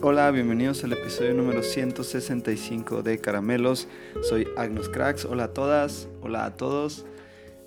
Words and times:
Hola, 0.00 0.30
bienvenidos 0.30 0.82
al 0.82 0.94
episodio 0.94 1.34
número 1.34 1.62
165 1.62 3.02
de 3.02 3.18
Caramelos. 3.18 3.86
Soy 4.22 4.48
Agnos 4.56 4.88
Cracks. 4.88 5.26
Hola 5.26 5.44
a 5.44 5.52
todas, 5.52 6.08
hola 6.22 6.46
a 6.46 6.56
todos. 6.56 7.04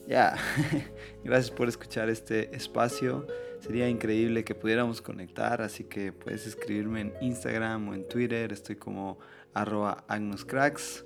Ya, 0.07 0.35
gracias 1.23 1.51
por 1.51 1.69
escuchar 1.69 2.09
este 2.09 2.55
espacio. 2.55 3.27
Sería 3.59 3.87
increíble 3.87 4.43
que 4.43 4.55
pudiéramos 4.55 4.99
conectar, 4.99 5.61
así 5.61 5.83
que 5.83 6.11
puedes 6.11 6.47
escribirme 6.47 7.01
en 7.01 7.13
Instagram 7.21 7.89
o 7.89 7.93
en 7.93 8.07
Twitter. 8.07 8.51
Estoy 8.51 8.77
como 8.77 9.19
arroba 9.53 10.03
agnoscracks. 10.07 11.05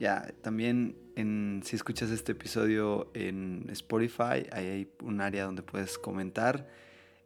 Ya, 0.00 0.34
también 0.42 0.98
en, 1.16 1.62
si 1.64 1.76
escuchas 1.76 2.10
este 2.10 2.32
episodio 2.32 3.10
en 3.14 3.68
Spotify, 3.70 4.46
ahí 4.52 4.66
hay 4.66 4.88
un 5.02 5.22
área 5.22 5.44
donde 5.44 5.62
puedes 5.62 5.96
comentar 5.96 6.68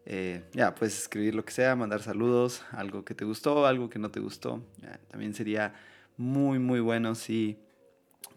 eh, 0.09 0.45
ya, 0.53 0.73
puedes 0.77 0.97
escribir 0.97 1.35
lo 1.35 1.45
que 1.45 1.53
sea, 1.53 1.75
mandar 1.75 2.01
saludos, 2.01 2.63
algo 2.71 3.05
que 3.05 3.15
te 3.15 3.25
gustó, 3.25 3.67
algo 3.67 3.91
que 3.91 3.99
no 3.99 4.11
te 4.13 4.21
gustó. 4.21 4.63
también 5.11 5.35
sería 5.35 5.75
muy, 6.17 6.61
muy 6.61 6.79
bueno 6.79 7.17
si 7.17 7.59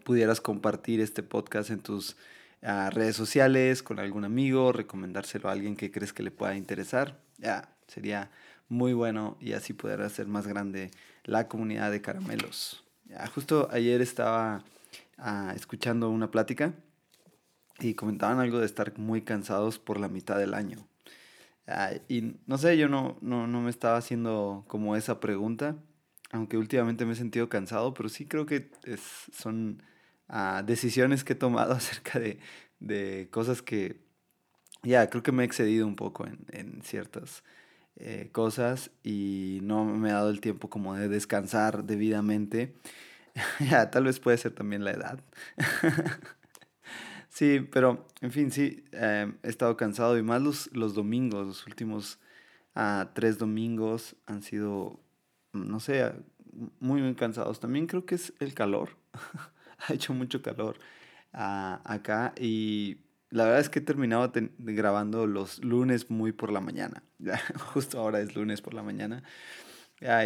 pudieras 0.04 0.40
compartir 0.40 1.00
este 1.00 1.22
podcast 1.22 1.70
en 1.70 1.78
tus 1.78 2.16
ah, 2.62 2.90
redes 2.92 3.14
sociales 3.14 3.84
con 3.84 4.00
algún 4.00 4.24
amigo, 4.24 4.72
recomendárselo 4.72 5.48
a 5.48 5.52
alguien 5.52 5.76
que 5.76 5.92
crees 5.92 6.12
que 6.12 6.24
le 6.24 6.32
pueda 6.32 6.56
interesar. 6.56 7.20
Ya, 7.38 7.68
sería 7.86 8.32
muy 8.68 8.92
bueno 8.92 9.36
y 9.40 9.52
así 9.52 9.72
poder 9.72 10.02
hacer 10.02 10.26
más 10.26 10.48
grande 10.48 10.90
la 11.22 11.46
comunidad 11.46 11.92
de 11.92 12.02
caramelos. 12.02 12.84
Ya, 13.04 13.24
justo 13.28 13.68
ayer 13.70 14.00
estaba 14.00 14.64
ah, 15.18 15.52
escuchando 15.54 16.10
una 16.10 16.32
plática 16.32 16.74
y 17.78 17.94
comentaban 17.94 18.40
algo 18.40 18.58
de 18.58 18.66
estar 18.66 18.98
muy 18.98 19.22
cansados 19.22 19.78
por 19.78 20.00
la 20.00 20.08
mitad 20.08 20.36
del 20.36 20.54
año 20.54 20.89
y 22.08 22.36
no 22.46 22.58
sé, 22.58 22.76
yo 22.76 22.88
no, 22.88 23.18
no, 23.20 23.46
no, 23.46 23.60
me 23.60 23.70
estaba 23.70 23.96
haciendo 23.96 24.64
como 24.68 24.96
esa 24.96 25.20
pregunta, 25.20 25.76
aunque 26.32 26.56
últimamente 26.56 27.04
me 27.04 27.12
he 27.12 27.16
sentido 27.16 27.48
cansado, 27.48 27.94
pero 27.94 28.08
sí 28.08 28.26
creo 28.26 28.46
que 28.46 28.70
es, 28.84 29.00
son 29.32 29.82
ah, 30.28 30.62
decisiones 30.66 31.24
que 31.24 31.34
he 31.34 31.36
tomado 31.36 31.72
acerca 31.74 32.18
de, 32.18 32.38
de 32.80 33.28
cosas 33.30 33.62
que, 33.62 34.00
ya, 34.82 35.08
creo 35.10 35.22
que 35.22 35.32
me 35.32 35.42
he 35.42 35.46
excedido 35.46 35.86
un 35.86 35.96
poco 35.96 36.26
en, 36.26 36.46
en 36.52 36.82
ciertas 36.82 37.42
eh, 37.96 38.30
cosas 38.32 38.90
y 39.02 39.60
no 39.62 39.84
me 39.84 40.08
he 40.08 40.12
dado 40.12 40.30
el 40.30 40.40
tiempo 40.40 40.70
como 40.70 40.94
de 40.94 41.08
descansar 41.08 41.84
debidamente. 41.84 42.74
ya, 43.70 43.90
tal 43.90 44.04
vez 44.04 44.20
puede 44.20 44.38
ser 44.38 44.52
también 44.52 44.84
la 44.84 44.92
edad. 44.92 45.20
Sí, 47.30 47.60
pero 47.72 48.06
en 48.20 48.32
fin, 48.32 48.50
sí, 48.50 48.84
eh, 48.92 49.32
he 49.42 49.48
estado 49.48 49.76
cansado 49.76 50.18
y 50.18 50.22
más 50.22 50.42
los, 50.42 50.70
los 50.74 50.94
domingos, 50.94 51.46
los 51.46 51.66
últimos 51.66 52.18
ah, 52.74 53.10
tres 53.14 53.38
domingos 53.38 54.16
han 54.26 54.42
sido, 54.42 55.00
no 55.52 55.78
sé, 55.80 56.12
muy, 56.80 57.00
muy 57.02 57.14
cansados. 57.14 57.60
También 57.60 57.86
creo 57.86 58.04
que 58.04 58.16
es 58.16 58.32
el 58.40 58.52
calor, 58.54 58.90
ha 59.88 59.94
hecho 59.94 60.12
mucho 60.12 60.42
calor 60.42 60.76
ah, 61.32 61.80
acá 61.84 62.34
y 62.38 62.98
la 63.30 63.44
verdad 63.44 63.60
es 63.60 63.68
que 63.70 63.78
he 63.78 63.82
terminado 63.82 64.32
grabando 64.58 65.26
los 65.26 65.62
lunes 65.64 66.10
muy 66.10 66.32
por 66.32 66.50
la 66.52 66.60
mañana. 66.60 67.04
Justo 67.74 68.00
ahora 68.00 68.20
es 68.20 68.34
lunes 68.34 68.60
por 68.60 68.74
la 68.74 68.82
mañana. 68.82 69.22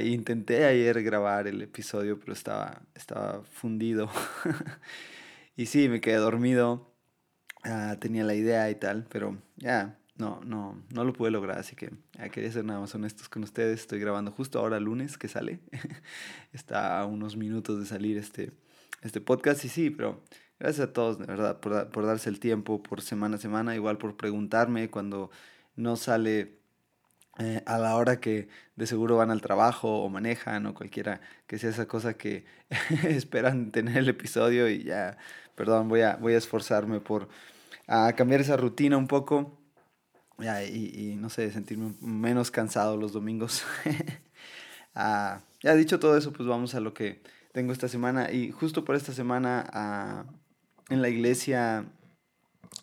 intenté 0.03 0.65
ayer 0.67 1.03
grabar 1.03 1.47
el 1.49 1.61
episodio, 1.63 2.19
pero 2.19 2.33
estaba, 2.33 2.83
estaba 2.95 3.43
fundido. 3.45 4.11
y 5.57 5.67
sí, 5.67 5.89
me 5.89 6.01
quedé 6.01 6.17
dormido. 6.17 6.94
Ah, 7.65 7.97
tenía 7.99 8.25
la 8.25 8.35
idea 8.35 8.71
y 8.71 8.75
tal, 8.75 9.07
pero 9.09 9.39
ya, 9.57 9.99
no, 10.17 10.41
no, 10.45 10.83
no 10.93 11.05
lo 11.05 11.13
pude 11.15 11.31
lograr, 11.31 11.59
así 11.59 11.75
que 11.75 11.91
quería 12.31 12.53
ser 12.53 12.65
nada 12.65 12.81
más 12.81 12.95
honestos 12.95 13.29
con 13.29 13.43
ustedes. 13.43 13.81
Estoy 13.81 13.99
grabando 13.99 14.31
justo 14.31 14.59
ahora 14.59 14.79
lunes 14.81 15.17
que 15.17 15.29
sale. 15.29 15.61
Está 16.53 17.01
a 17.01 17.07
unos 17.07 17.37
minutos 17.37 17.81
de 17.81 17.87
salir 17.87 18.19
este, 18.19 18.53
este 19.03 19.21
podcast 19.21 19.65
y 19.65 19.71
sí, 19.71 19.91
pero 19.91 20.23
gracias 20.61 20.89
a 20.89 20.93
todos, 20.93 21.19
de 21.19 21.27
verdad, 21.27 21.59
por, 21.61 21.89
por 21.91 22.07
darse 22.07 22.29
el 22.29 22.39
tiempo, 22.39 22.83
por 22.83 23.01
semana 23.01 23.37
a 23.37 23.41
semana, 23.41 23.75
igual 23.75 23.97
por 23.97 24.17
preguntarme 24.17 24.91
cuando 24.91 25.31
no 25.75 25.97
sale 25.97 26.59
eh, 27.39 27.63
a 27.67 27.79
la 27.79 27.97
hora 27.97 28.21
que 28.21 28.49
de 28.77 28.87
seguro 28.87 29.17
van 29.17 29.31
al 29.33 29.41
trabajo 29.41 30.03
o 30.03 30.09
manejan 30.09 30.67
o 30.67 30.75
cualquiera 30.75 31.21
que 31.49 31.59
sea 31.59 31.71
esa 31.71 31.89
cosa 31.89 32.15
que 32.15 32.45
esperan 33.09 33.73
tener 33.73 33.97
el 33.99 34.09
episodio 34.09 34.69
y 34.69 34.85
ya, 34.85 35.17
perdón, 35.57 35.89
voy 35.89 36.03
a, 36.03 36.17
voy 36.17 36.35
a 36.35 36.39
esforzarme 36.39 37.01
por 37.01 37.29
a 37.87 38.13
cambiar 38.15 38.41
esa 38.41 38.57
rutina 38.57 38.97
un 38.97 39.09
poco 39.09 39.59
y, 40.39 41.17
no 41.17 41.31
sé, 41.31 41.51
sentirme 41.51 41.95
menos 42.01 42.51
cansado 42.51 42.97
los 42.97 43.13
domingos. 43.13 43.65
ah, 44.95 45.43
ya 45.63 45.75
dicho 45.75 45.99
todo 45.99 46.17
eso, 46.17 46.33
pues 46.33 46.49
vamos 46.49 46.75
a 46.75 46.81
lo 46.81 46.93
que 46.93 47.23
tengo 47.53 47.73
esta 47.73 47.89
semana. 47.89 48.31
Y 48.33 48.51
justo 48.51 48.85
por 48.85 48.97
esta 48.97 49.13
semana 49.13 49.65
ah, 49.73 50.25
en 50.91 51.03
la 51.03 51.09
iglesia 51.09 51.87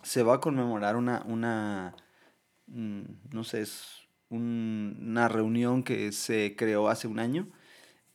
se 0.03 0.23
va 0.23 0.35
a 0.35 0.39
conmemorar 0.39 0.95
una, 0.95 1.23
una 1.25 1.95
mm, 2.67 3.01
no 3.31 3.43
sé, 3.43 3.61
es 3.61 4.01
una 4.29 5.27
reunión 5.27 5.83
que 5.83 6.11
se 6.13 6.55
creó 6.55 6.87
hace 6.89 7.07
un 7.07 7.19
año. 7.19 7.47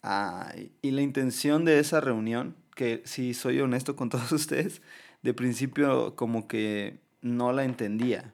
Ah, 0.02 0.54
y 0.82 0.90
la 0.92 1.02
intención 1.02 1.64
de 1.64 1.78
esa 1.78 2.00
reunión, 2.00 2.56
que 2.74 3.02
si 3.04 3.34
soy 3.34 3.60
honesto 3.60 3.96
con 3.96 4.08
todos 4.10 4.32
ustedes, 4.32 4.82
de 5.26 5.34
principio 5.34 6.14
como 6.14 6.46
que 6.46 7.00
no 7.20 7.52
la 7.52 7.64
entendía. 7.64 8.32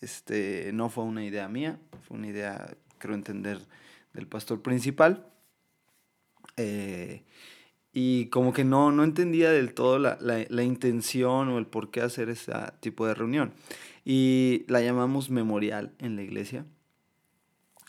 Este, 0.00 0.70
no 0.72 0.88
fue 0.88 1.04
una 1.04 1.22
idea 1.22 1.48
mía, 1.48 1.78
fue 2.08 2.16
una 2.16 2.28
idea, 2.28 2.74
creo 2.96 3.14
entender, 3.14 3.60
del 4.14 4.26
pastor 4.26 4.62
principal. 4.62 5.26
Eh, 6.56 7.24
y 7.92 8.26
como 8.26 8.54
que 8.54 8.64
no, 8.64 8.90
no 8.90 9.04
entendía 9.04 9.50
del 9.50 9.74
todo 9.74 9.98
la, 9.98 10.16
la, 10.18 10.62
intención 10.62 11.48
o 11.50 11.58
el 11.58 11.66
por 11.66 11.90
qué 11.90 12.00
hacer 12.00 12.30
ese 12.30 12.54
tipo 12.80 13.06
de 13.06 13.12
reunión. 13.12 13.52
Y 14.06 14.64
la 14.66 14.80
llamamos 14.80 15.28
memorial 15.28 15.92
en 15.98 16.16
la 16.16 16.22
iglesia. 16.22 16.64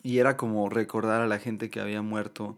Y 0.03 0.17
era 0.17 0.35
como 0.35 0.67
recordar 0.67 1.21
a 1.21 1.27
la 1.27 1.39
gente 1.39 1.69
que 1.69 1.79
había 1.79 2.01
muerto 2.01 2.57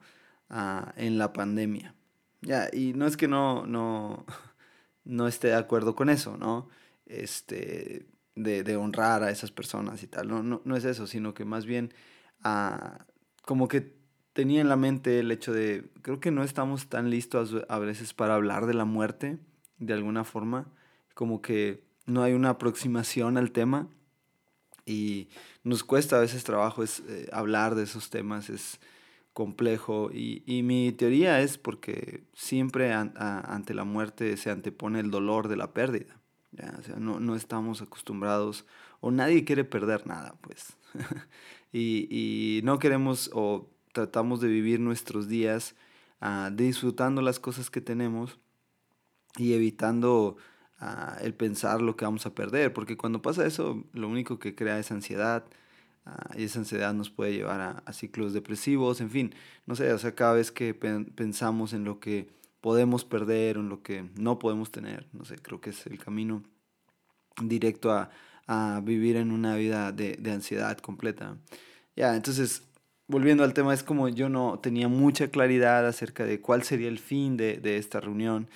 ah, 0.50 0.92
en 0.98 1.20
la 1.20 1.34
pandemia. 1.34 1.94
Ya, 2.42 2.68
y 2.74 2.94
no 2.94 3.06
es 3.06 3.16
que 3.16 3.28
no, 3.28 3.68
no, 3.68 4.26
no 5.06 5.28
esté 5.28 5.50
de 5.50 5.56
acuerdo 5.56 5.96
con 5.96 6.10
eso, 6.10 6.38
¿no? 6.38 6.70
Este, 7.06 8.06
de, 8.36 8.64
de 8.64 8.76
honrar 8.76 9.24
a 9.24 9.32
esas 9.32 9.52
personas 9.52 10.04
y 10.04 10.08
tal. 10.08 10.28
No, 10.28 10.44
no, 10.44 10.62
no 10.64 10.76
es 10.76 10.86
eso, 10.86 11.08
sino 11.08 11.34
que 11.34 11.46
más 11.46 11.66
bien 11.66 11.94
ah, 12.44 13.06
como 13.44 13.68
que 13.68 13.94
tenía 14.34 14.62
en 14.62 14.70
la 14.70 14.76
mente 14.76 15.20
el 15.20 15.32
hecho 15.32 15.54
de, 15.54 15.90
creo 16.02 16.20
que 16.20 16.32
no 16.32 16.44
estamos 16.44 16.88
tan 16.88 17.10
listos 17.10 17.56
a 17.70 17.80
veces 17.80 18.14
para 18.14 18.36
hablar 18.36 18.66
de 18.66 18.74
la 18.74 18.86
muerte, 18.86 19.38
de 19.78 19.94
alguna 19.94 20.24
forma, 20.24 20.72
como 21.14 21.42
que 21.42 21.84
no 22.06 22.24
hay 22.24 22.34
una 22.34 22.50
aproximación 22.50 23.38
al 23.38 23.52
tema 23.52 23.88
y 24.86 25.30
nos 25.64 25.84
cuesta 25.84 26.18
a 26.18 26.22
veces 26.22 26.44
trabajo 26.44 26.84
es, 26.84 27.02
eh, 27.08 27.30
hablar 27.32 27.76
de 27.76 27.84
esos 27.84 28.10
temas, 28.10 28.50
es 28.50 28.80
complejo 29.34 30.10
y, 30.14 30.44
y 30.46 30.64
mi 30.64 30.92
teoría 30.92 31.42
es 31.42 31.58
porque 31.58 32.24
siempre 32.34 32.94
ante 32.94 33.74
la 33.74 33.84
muerte 33.84 34.38
se 34.38 34.52
antepone 34.52 35.00
el 35.00 35.12
dolor 35.12 35.48
de 35.48 35.58
la 35.58 35.74
pérdida. 35.74 36.20
¿ya? 36.52 36.76
O 36.80 36.84
sea, 36.84 36.96
no, 36.98 37.20
no, 37.20 37.36
estamos 37.36 37.82
acostumbrados 37.82 38.66
o 39.00 39.12
nadie 39.12 39.44
quiere 39.44 39.64
perder 39.64 40.08
nada, 40.08 40.36
pues. 40.42 40.78
y, 41.74 42.08
y, 42.10 42.62
no 42.64 42.80
queremos 42.80 43.32
o 43.34 43.70
tratamos 43.92 44.40
de 44.42 44.48
vivir 44.48 44.80
nuestros 44.80 45.28
días 45.28 45.76
uh, 46.22 46.54
disfrutando 46.54 47.22
las 47.22 47.40
cosas 47.40 47.70
que 47.70 47.82
tenemos 47.82 48.40
y 49.38 49.54
evitando 49.54 50.38
el 51.22 51.34
pensar 51.34 51.82
lo 51.82 51.96
que 51.96 52.06
vamos 52.06 52.26
a 52.26 52.36
perder, 52.36 52.74
porque 52.74 52.98
cuando 52.98 53.22
pasa 53.22 53.46
eso, 53.46 53.84
lo 53.94 54.10
único 54.10 54.40
que 54.40 54.56
crea 54.56 54.80
es 54.80 54.92
ansiedad, 54.92 55.46
ah, 56.06 56.30
y 56.38 56.44
esa 56.44 56.60
ansiedad 56.60 56.94
nos 56.94 57.10
puede 57.10 57.34
llevar 57.34 57.82
a, 57.86 57.94
ciclos 57.94 58.34
depresivos, 58.34 59.02
en 59.02 59.10
fin, 59.10 59.36
no 59.66 59.76
sé, 59.76 59.92
o 59.94 59.98
sea, 59.98 60.16
cada 60.16 60.34
vez 60.34 60.52
que 60.52 60.74
pensamos 60.74 61.74
en 61.74 61.84
lo 61.84 62.00
que 62.00 62.30
podemos 62.62 63.06
perder 63.06 63.58
o 63.58 63.62
en 63.62 63.70
lo 63.70 63.84
que 63.84 64.10
no 64.16 64.40
podemos 64.40 64.72
tener, 64.72 65.08
no 65.14 65.26
sé, 65.26 65.36
creo 65.38 65.60
que 65.62 65.72
es 65.72 65.86
el 65.88 66.00
camino 66.00 66.44
directo 67.42 67.92
a, 67.92 68.10
vivir 68.84 69.16
en 69.16 69.32
una 69.32 69.56
vida 69.56 69.92
de, 69.92 70.20
ansiedad 70.32 70.78
completa. 70.78 71.38
Ya, 71.96 72.16
entonces, 72.16 72.64
volviendo 73.08 73.44
al 73.44 73.54
tema, 73.54 73.74
es 73.74 73.84
como 73.84 74.10
yo 74.10 74.30
no 74.30 74.60
tenía 74.60 74.88
mucha 74.90 75.30
claridad 75.30 75.88
acerca 75.88 76.26
de 76.26 76.42
cuál 76.42 76.64
sería 76.64 76.90
el 76.90 77.00
fin 77.00 77.38
de, 77.38 77.58
de 77.58 77.78
esta 77.78 78.02
reunión. 78.02 78.50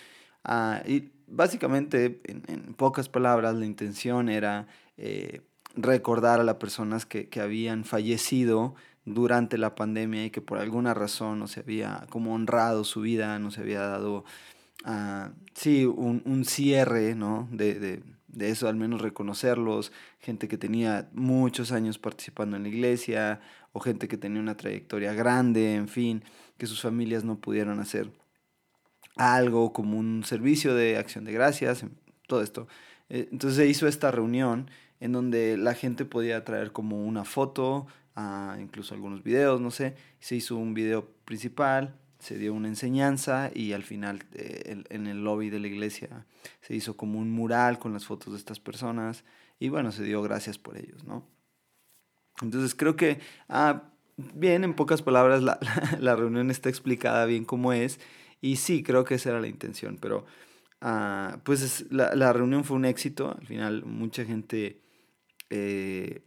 Uh, 0.47 0.87
y 0.87 1.11
básicamente, 1.27 2.21
en, 2.25 2.73
pocas 2.73 3.09
palabras, 3.09 3.55
la 3.55 3.65
intención 3.65 4.29
era 4.29 4.67
eh, 4.97 5.41
recordar 5.77 6.39
a 6.39 6.43
las 6.43 6.55
personas 6.55 7.05
que, 7.05 7.29
habían 7.39 7.85
fallecido 7.85 8.75
durante 9.05 9.57
la 9.57 9.75
pandemia 9.75 10.25
y 10.25 10.31
que 10.31 10.41
por 10.41 10.57
alguna 10.57 10.93
razón 10.93 11.39
no 11.39 11.47
se 11.47 11.61
había 11.61 12.05
como 12.09 12.33
honrado 12.33 12.83
su 12.83 13.01
vida, 13.01 13.39
no 13.39 13.51
se 13.51 13.61
había 13.61 13.81
dado, 13.81 14.25
uh, 14.85 15.29
sí, 15.53 15.85
un, 15.85 16.43
cierre, 16.45 17.15
¿no? 17.15 17.47
De, 17.51 18.01
de 18.27 18.49
eso, 18.49 18.67
al 18.67 18.75
menos 18.75 19.01
reconocerlos, 19.01 19.91
gente 20.19 20.47
que 20.47 20.57
tenía 20.57 21.07
muchos 21.13 21.71
años 21.71 21.97
participando 21.97 22.57
en 22.57 22.63
la 22.63 22.69
iglesia 22.69 23.39
o 23.71 23.79
gente 23.79 24.07
que 24.07 24.17
tenía 24.17 24.41
una 24.41 24.57
trayectoria 24.57 25.13
grande, 25.13 25.75
en 25.75 25.87
fin, 25.87 26.23
que 26.57 26.65
sus 26.65 26.81
familias 26.81 27.23
no 27.23 27.39
pudieron 27.39 27.79
hacer 27.79 28.11
algo 29.15 29.73
como 29.73 29.97
un 29.97 30.23
servicio 30.23 30.75
de 30.75 30.97
acción 30.97 31.23
de 31.23 31.33
gracias, 31.33 31.85
todo 32.27 32.41
esto. 32.41 32.67
Eh, 33.09 33.29
entonces 33.31 33.57
se 33.57 33.67
hizo 33.67 33.87
esta 33.87 34.11
reunión 34.11 34.69
en 34.99 35.11
donde 35.11 35.57
la 35.57 35.73
gente 35.73 36.05
podía 36.05 36.43
traer 36.43 36.71
como 36.71 37.03
una 37.03 37.23
foto, 37.23 37.87
ah, 38.15 38.57
incluso 38.59 38.93
algunos 38.93 39.23
videos, 39.23 39.61
no 39.61 39.71
sé. 39.71 39.95
Se 40.19 40.35
hizo 40.35 40.55
un 40.55 40.73
video 40.73 41.09
principal, 41.25 41.95
se 42.19 42.37
dio 42.37 42.53
una 42.53 42.67
enseñanza 42.67 43.51
y 43.53 43.73
al 43.73 43.83
final 43.83 44.23
eh, 44.33 44.83
en 44.89 45.07
el 45.07 45.23
lobby 45.23 45.49
de 45.49 45.59
la 45.59 45.67
iglesia 45.67 46.25
se 46.61 46.75
hizo 46.75 46.97
como 46.97 47.19
un 47.19 47.31
mural 47.31 47.79
con 47.79 47.93
las 47.93 48.05
fotos 48.05 48.33
de 48.33 48.39
estas 48.39 48.59
personas 48.59 49.23
y 49.59 49.69
bueno, 49.69 49.91
se 49.91 50.03
dio 50.03 50.21
gracias 50.21 50.57
por 50.57 50.77
ellos, 50.77 51.03
¿no? 51.03 51.25
Entonces 52.41 52.75
creo 52.75 52.95
que, 52.95 53.19
ah, 53.49 53.83
bien, 54.17 54.63
en 54.63 54.75
pocas 54.75 55.01
palabras, 55.01 55.41
la, 55.41 55.59
la, 55.99 56.15
reunión 56.15 56.51
está 56.51 56.69
explicada 56.69 57.25
bien 57.25 57.45
cómo 57.45 57.73
es 57.73 57.99
y 58.41 58.57
sí, 58.57 58.83
creo 58.83 59.03
que 59.03 59.15
esa 59.15 59.29
era 59.29 59.41
la 59.41 59.47
intención, 59.47 59.97
pero 59.99 60.25
ah, 60.81 61.39
pues 61.43 61.85
la, 61.91 62.15
la, 62.15 62.33
reunión 62.33 62.63
fue 62.63 62.77
un 62.77 62.85
éxito, 62.85 63.35
al 63.39 63.47
final 63.47 63.85
mucha 63.85 64.25
gente 64.25 64.81
eh, 65.49 66.21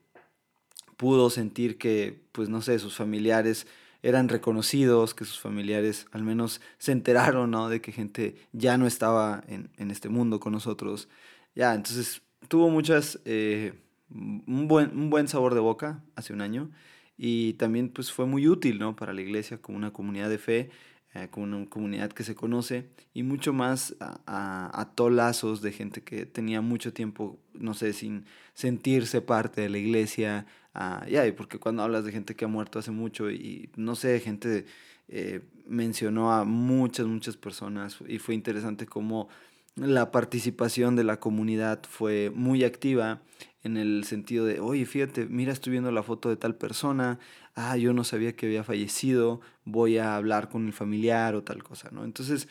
pudo 0.96 1.31
sentir 1.31 1.78
que, 1.78 2.20
pues 2.32 2.49
no 2.49 2.62
sé, 2.62 2.78
sus 2.78 2.96
familiares 2.96 3.67
eran 4.02 4.28
reconocidos, 4.28 5.14
que 5.14 5.25
sus 5.25 5.40
familiares 5.40 6.06
al 6.12 6.22
menos 6.22 6.61
se 6.78 6.93
enteraron, 6.93 7.50
¿no? 7.50 7.69
De 7.69 7.81
que 7.81 7.93
gente 7.93 8.37
ya 8.52 8.78
no 8.78 8.87
estaba 8.87 9.43
en, 9.49 9.70
en 9.76 9.90
este 9.90 10.08
mundo 10.08 10.40
con 10.40 10.52
nosotros. 10.52 11.08
Ya, 11.55 11.75
entonces 11.75 12.22
tuvo 12.49 12.70
muchas, 12.70 13.20
eh, 13.25 13.75
un, 14.11 14.69
buen, 14.69 14.96
un 14.96 15.11
buen 15.11 15.28
sabor 15.28 15.55
de 15.55 15.61
boca 15.61 16.02
hace 16.16 16.32
un 16.32 16.40
año 16.40 16.70
y 17.16 17.55
también 17.55 17.90
pues 17.90 18.12
fue 18.12 18.26
muy 18.26 18.49
útil, 18.49 18.78
¿no? 18.78 18.96
Para 18.96 19.12
la 19.12 19.20
iglesia 19.20 19.58
como 19.58 19.78
una 19.78 19.93
comunidad 19.93 20.31
de 20.31 20.38
fe 20.38 20.70
eh, 21.12 21.29
con 21.29 21.53
una 21.53 21.69
comunidad 21.69 22.12
que 22.12 22.23
se 22.23 22.37
conoce 22.37 22.87
y 23.12 23.25
mucho 23.25 23.53
más 23.53 23.97
a, 24.01 24.93
tolazos 24.95 25.61
de 25.61 25.73
gente 25.73 26.03
que 26.03 26.25
tenía 26.25 26.61
mucho 26.61 26.93
tiempo, 26.93 27.39
no 27.53 27.75
sé, 27.75 27.93
sin 27.93 28.27
sentirse 28.55 29.21
parte 29.21 29.62
de 29.62 29.71
la 29.71 29.79
iglesia. 29.79 30.47
Uh, 30.75 31.05
ya, 31.09 31.27
y 31.27 31.33
porque 31.33 31.59
cuando 31.59 31.83
hablas 31.83 32.05
de 32.05 32.12
gente 32.12 32.37
que 32.37 32.45
ha 32.45 32.49
muerto 32.49 32.79
hace 32.79 32.93
mucho 32.93 33.29
y 33.29 33.71
no 33.75 33.97
sé, 33.97 34.21
gente 34.21 34.67
eh, 35.09 35.41
mencionó 35.67 36.33
a 36.33 36.45
muchas, 36.45 37.07
muchas 37.07 37.37
personas 37.37 37.99
y 38.07 38.19
fue 38.19 38.37
interesante 38.37 38.87
cómo 38.87 39.29
la 39.75 40.12
participación 40.12 40.95
de 40.95 41.03
la 41.03 41.19
comunidad 41.19 41.81
fue 41.89 42.31
muy 42.33 42.62
activa 42.62 43.21
en 43.62 43.77
el 43.77 44.05
sentido 44.05 44.47
de, 44.47 44.61
oye, 44.61 44.87
fíjate, 44.87 45.27
mira, 45.27 45.53
estoy 45.53 45.73
viendo 45.73 45.93
la 45.93 46.03
foto 46.03 46.29
de 46.29 46.37
tal 46.37 46.57
persona, 46.57 47.19
ah, 47.55 47.77
yo 47.77 47.93
no 47.93 48.05
sabía 48.05 48.35
que 48.35 48.47
había 48.47 48.65
fallecido, 48.65 49.41
voy 49.65 49.99
a 49.99 50.17
hablar 50.17 50.49
con 50.49 50.67
el 50.67 50.73
familiar 50.73 51.35
o 51.35 51.43
tal 51.43 51.62
cosa, 51.62 51.91
¿no? 51.93 52.05
Entonces, 52.05 52.49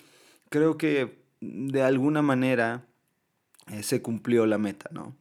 creo 0.49 0.77
que 0.77 1.23
de 1.41 1.81
alguna 1.81 2.21
manera 2.21 2.85
eh, 3.71 3.83
se 3.83 4.01
cumplió 4.01 4.45
la 4.45 4.57
meta, 4.57 4.89
¿no? 4.91 5.15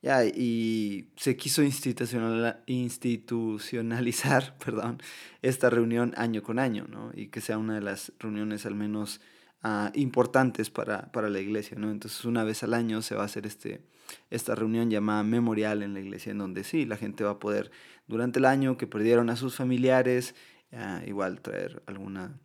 Ya, 0.00 0.24
y 0.24 1.10
se 1.16 1.36
quiso 1.36 1.62
institucional, 1.62 2.62
institucionalizar 2.66 4.56
perdón, 4.64 5.02
esta 5.42 5.70
reunión 5.70 6.14
año 6.16 6.42
con 6.42 6.58
año, 6.58 6.86
¿no? 6.88 7.10
Y 7.14 7.28
que 7.28 7.40
sea 7.40 7.58
una 7.58 7.74
de 7.74 7.80
las 7.80 8.12
reuniones 8.18 8.64
al 8.66 8.74
menos 8.74 9.20
uh, 9.64 9.90
importantes 9.94 10.70
para, 10.70 11.10
para, 11.12 11.28
la 11.28 11.40
iglesia, 11.40 11.76
¿no? 11.78 11.90
Entonces 11.90 12.24
una 12.24 12.44
vez 12.44 12.62
al 12.62 12.74
año 12.74 13.02
se 13.02 13.14
va 13.14 13.22
a 13.22 13.26
hacer 13.26 13.46
este, 13.46 13.82
esta 14.30 14.54
reunión 14.54 14.90
llamada 14.90 15.22
memorial 15.22 15.82
en 15.82 15.94
la 15.94 16.00
iglesia, 16.00 16.32
en 16.32 16.38
donde 16.38 16.64
sí, 16.64 16.86
la 16.86 16.96
gente 16.96 17.24
va 17.24 17.32
a 17.32 17.38
poder 17.38 17.70
durante 18.06 18.38
el 18.38 18.44
año 18.44 18.76
que 18.76 18.86
perdieron 18.86 19.30
a 19.30 19.36
sus 19.36 19.56
familiares, 19.56 20.34
uh, 20.72 21.06
igual 21.06 21.40
traer 21.40 21.82
alguna, 21.86 22.38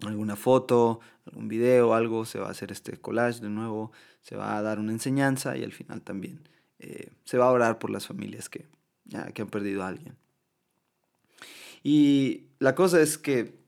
alguna 0.00 0.36
foto, 0.36 1.00
algún 1.26 1.48
video, 1.48 1.94
algo, 1.94 2.24
se 2.24 2.38
va 2.38 2.48
a 2.48 2.50
hacer 2.50 2.72
este 2.72 2.96
collage 2.98 3.40
de 3.40 3.50
nuevo, 3.50 3.92
se 4.20 4.36
va 4.36 4.56
a 4.56 4.62
dar 4.62 4.78
una 4.78 4.92
enseñanza 4.92 5.56
y 5.56 5.64
al 5.64 5.72
final 5.72 6.02
también 6.02 6.48
eh, 6.78 7.10
se 7.24 7.38
va 7.38 7.46
a 7.46 7.52
orar 7.52 7.78
por 7.78 7.90
las 7.90 8.06
familias 8.06 8.48
que, 8.48 8.66
uh, 9.14 9.32
que 9.32 9.42
han 9.42 9.48
perdido 9.48 9.82
a 9.82 9.88
alguien. 9.88 10.16
Y 11.84 12.46
la 12.60 12.76
cosa 12.76 13.00
es 13.00 13.18
que 13.18 13.61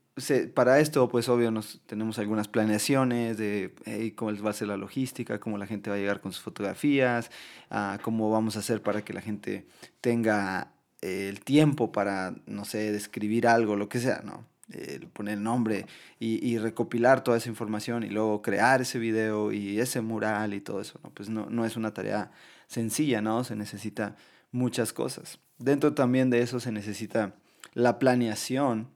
para 0.53 0.79
esto, 0.79 1.09
pues 1.09 1.27
obvio, 1.27 1.51
nos, 1.51 1.81
tenemos 1.85 2.19
algunas 2.19 2.47
planeaciones 2.47 3.37
de 3.37 3.73
cómo 4.15 4.31
va 4.41 4.51
a 4.51 4.53
ser 4.53 4.69
la 4.69 4.77
logística, 4.77 5.39
cómo 5.39 5.57
la 5.57 5.67
gente 5.67 5.89
va 5.89 5.97
a 5.97 5.99
llegar 5.99 6.21
con 6.21 6.31
sus 6.31 6.41
fotografías, 6.41 7.29
uh, 7.69 8.01
cómo 8.01 8.31
vamos 8.31 8.55
a 8.55 8.59
hacer 8.59 8.81
para 8.81 9.03
que 9.03 9.13
la 9.13 9.21
gente 9.21 9.65
tenga 9.99 10.71
el 11.01 11.41
tiempo 11.41 11.91
para, 11.91 12.33
no 12.45 12.65
sé, 12.65 12.91
describir 12.91 13.47
algo, 13.47 13.75
lo 13.75 13.89
que 13.89 13.99
sea, 13.99 14.21
¿no? 14.23 14.45
Eh, 14.71 15.05
poner 15.13 15.35
el 15.35 15.43
nombre 15.43 15.85
y, 16.19 16.43
y, 16.43 16.57
recopilar 16.57 17.23
toda 17.23 17.37
esa 17.37 17.49
información 17.49 18.01
y 18.03 18.09
luego 18.09 18.41
crear 18.41 18.81
ese 18.81 18.97
video 18.97 19.51
y 19.51 19.79
ese 19.79 20.01
mural 20.01 20.55
y 20.55 20.61
todo 20.61 20.81
eso, 20.81 20.99
¿no? 21.03 21.11
Pues 21.11 21.29
no, 21.29 21.47
no 21.51 21.65
es 21.65 21.75
una 21.75 21.93
tarea 21.93 22.31
sencilla, 22.67 23.21
¿no? 23.21 23.43
Se 23.43 23.55
necesita 23.55 24.15
muchas 24.51 24.91
cosas. 24.91 25.37
Dentro 25.59 25.93
también 25.93 26.31
de 26.31 26.41
eso 26.41 26.59
se 26.59 26.71
necesita 26.71 27.35
la 27.75 27.99
planeación 27.99 28.89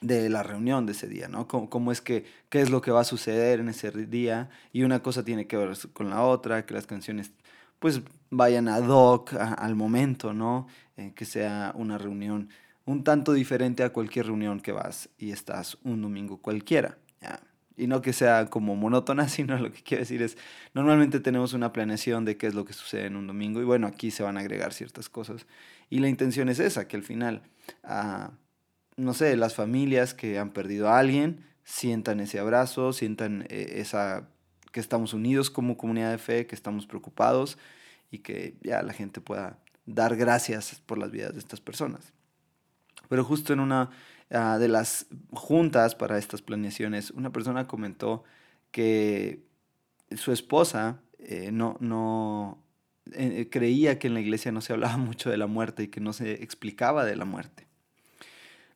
de 0.00 0.28
la 0.28 0.42
reunión 0.42 0.86
de 0.86 0.92
ese 0.92 1.08
día, 1.08 1.28
¿no? 1.28 1.48
Cómo, 1.48 1.70
cómo, 1.70 1.92
es 1.92 2.00
que, 2.00 2.24
qué 2.48 2.60
es 2.60 2.70
lo 2.70 2.80
que 2.80 2.90
va 2.90 3.00
a 3.00 3.04
suceder 3.04 3.60
en 3.60 3.68
ese 3.68 3.90
día 3.90 4.50
y 4.72 4.82
una 4.82 5.02
cosa 5.02 5.24
tiene 5.24 5.46
que 5.46 5.56
ver 5.56 5.76
con 5.92 6.10
la 6.10 6.22
otra, 6.22 6.66
que 6.66 6.74
las 6.74 6.86
canciones 6.86 7.32
pues 7.78 8.02
vayan 8.30 8.68
ad 8.68 8.88
hoc 8.88 9.34
al 9.34 9.74
momento, 9.74 10.32
¿no? 10.32 10.66
Eh, 10.96 11.12
que 11.14 11.24
sea 11.24 11.72
una 11.74 11.98
reunión 11.98 12.48
un 12.86 13.02
tanto 13.04 13.32
diferente 13.32 13.82
a 13.82 13.92
cualquier 13.92 14.26
reunión 14.26 14.60
que 14.60 14.72
vas 14.72 15.08
y 15.18 15.32
estás 15.32 15.76
un 15.82 16.00
domingo 16.02 16.38
cualquiera, 16.38 16.98
¿ya? 17.20 17.40
Y 17.76 17.88
no 17.88 18.00
que 18.00 18.12
sea 18.12 18.46
como 18.46 18.76
monótona, 18.76 19.28
sino 19.28 19.58
lo 19.58 19.72
que 19.72 19.82
quiero 19.82 20.02
decir 20.02 20.22
es, 20.22 20.38
normalmente 20.72 21.20
tenemos 21.20 21.52
una 21.52 21.72
planeación 21.72 22.24
de 22.24 22.36
qué 22.36 22.46
es 22.46 22.54
lo 22.54 22.64
que 22.64 22.72
sucede 22.72 23.06
en 23.06 23.16
un 23.16 23.26
domingo 23.26 23.60
y 23.60 23.64
bueno, 23.64 23.86
aquí 23.86 24.10
se 24.10 24.22
van 24.22 24.36
a 24.36 24.40
agregar 24.40 24.72
ciertas 24.72 25.08
cosas. 25.08 25.46
Y 25.90 25.98
la 25.98 26.08
intención 26.08 26.48
es 26.48 26.58
esa, 26.60 26.88
que 26.88 26.96
al 26.96 27.02
final... 27.02 27.42
Uh, 27.84 28.30
no 28.96 29.14
sé, 29.14 29.36
las 29.36 29.54
familias 29.54 30.14
que 30.14 30.38
han 30.38 30.50
perdido 30.50 30.88
a 30.88 30.98
alguien 30.98 31.44
sientan 31.64 32.20
ese 32.20 32.38
abrazo, 32.38 32.92
sientan 32.92 33.46
eh, 33.48 33.74
esa 33.76 34.28
que 34.72 34.80
estamos 34.80 35.14
unidos 35.14 35.50
como 35.50 35.76
comunidad 35.76 36.10
de 36.10 36.18
fe, 36.18 36.46
que 36.46 36.54
estamos 36.54 36.86
preocupados 36.86 37.58
y 38.10 38.18
que 38.18 38.56
ya 38.62 38.82
la 38.82 38.92
gente 38.92 39.20
pueda 39.20 39.58
dar 39.86 40.16
gracias 40.16 40.82
por 40.84 40.98
las 40.98 41.10
vidas 41.10 41.32
de 41.32 41.38
estas 41.38 41.60
personas. 41.60 42.12
Pero 43.08 43.24
justo 43.24 43.52
en 43.52 43.60
una 43.60 43.90
uh, 44.30 44.58
de 44.58 44.68
las 44.68 45.06
juntas 45.32 45.94
para 45.94 46.18
estas 46.18 46.42
planeaciones, 46.42 47.10
una 47.10 47.32
persona 47.32 47.66
comentó 47.66 48.24
que 48.70 49.46
su 50.14 50.32
esposa 50.32 51.00
eh, 51.18 51.50
no, 51.52 51.76
no 51.80 52.62
eh, 53.12 53.48
creía 53.50 53.98
que 53.98 54.08
en 54.08 54.14
la 54.14 54.20
iglesia 54.20 54.52
no 54.52 54.60
se 54.60 54.72
hablaba 54.72 54.96
mucho 54.98 55.30
de 55.30 55.36
la 55.36 55.46
muerte 55.46 55.84
y 55.84 55.88
que 55.88 56.00
no 56.00 56.12
se 56.12 56.42
explicaba 56.42 57.04
de 57.04 57.16
la 57.16 57.24
muerte. 57.24 57.65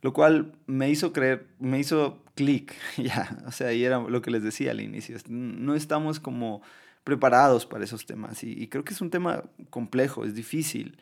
Lo 0.02 0.12
cual 0.12 0.52
me 0.66 0.88
hizo 0.88 1.12
creer, 1.12 1.47
me 1.59 1.78
hizo 1.78 2.23
clic, 2.35 2.75
ya, 2.97 3.38
o 3.47 3.52
sea, 3.52 3.73
y 3.73 3.85
era 3.85 3.99
lo 4.00 4.23
que 4.23 4.30
les 4.30 4.42
decía 4.42 4.71
al 4.71 4.80
inicio, 4.80 5.16
no 5.28 5.75
estamos 5.75 6.21
como 6.21 6.62
preparados 7.04 7.66
para 7.66 7.85
esos 7.85 8.07
temas 8.07 8.45
y, 8.45 8.66
creo 8.69 8.85
que 8.85 8.95
es 8.95 9.00
un 9.00 9.11
tema 9.11 9.45
complejo, 9.71 10.25
es 10.25 10.35
difícil. 10.35 10.99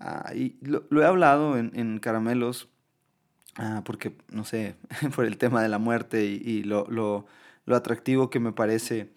Ah, 0.00 0.32
y 0.34 0.56
lo, 0.62 0.84
he 1.00 1.06
hablado 1.06 1.56
en, 1.56 1.98
Caramelos 1.98 2.68
ah, 3.56 3.82
porque, 3.84 4.16
no 4.30 4.44
sé, 4.44 4.74
por 5.14 5.24
el 5.24 5.38
tema 5.38 5.62
de 5.62 5.68
la 5.68 5.78
muerte 5.78 6.24
y, 6.24 6.62
lo, 6.64 6.86
lo, 6.88 7.26
lo, 7.66 7.76
atractivo 7.76 8.28
que 8.28 8.40
me 8.40 8.52
parece 8.52 9.12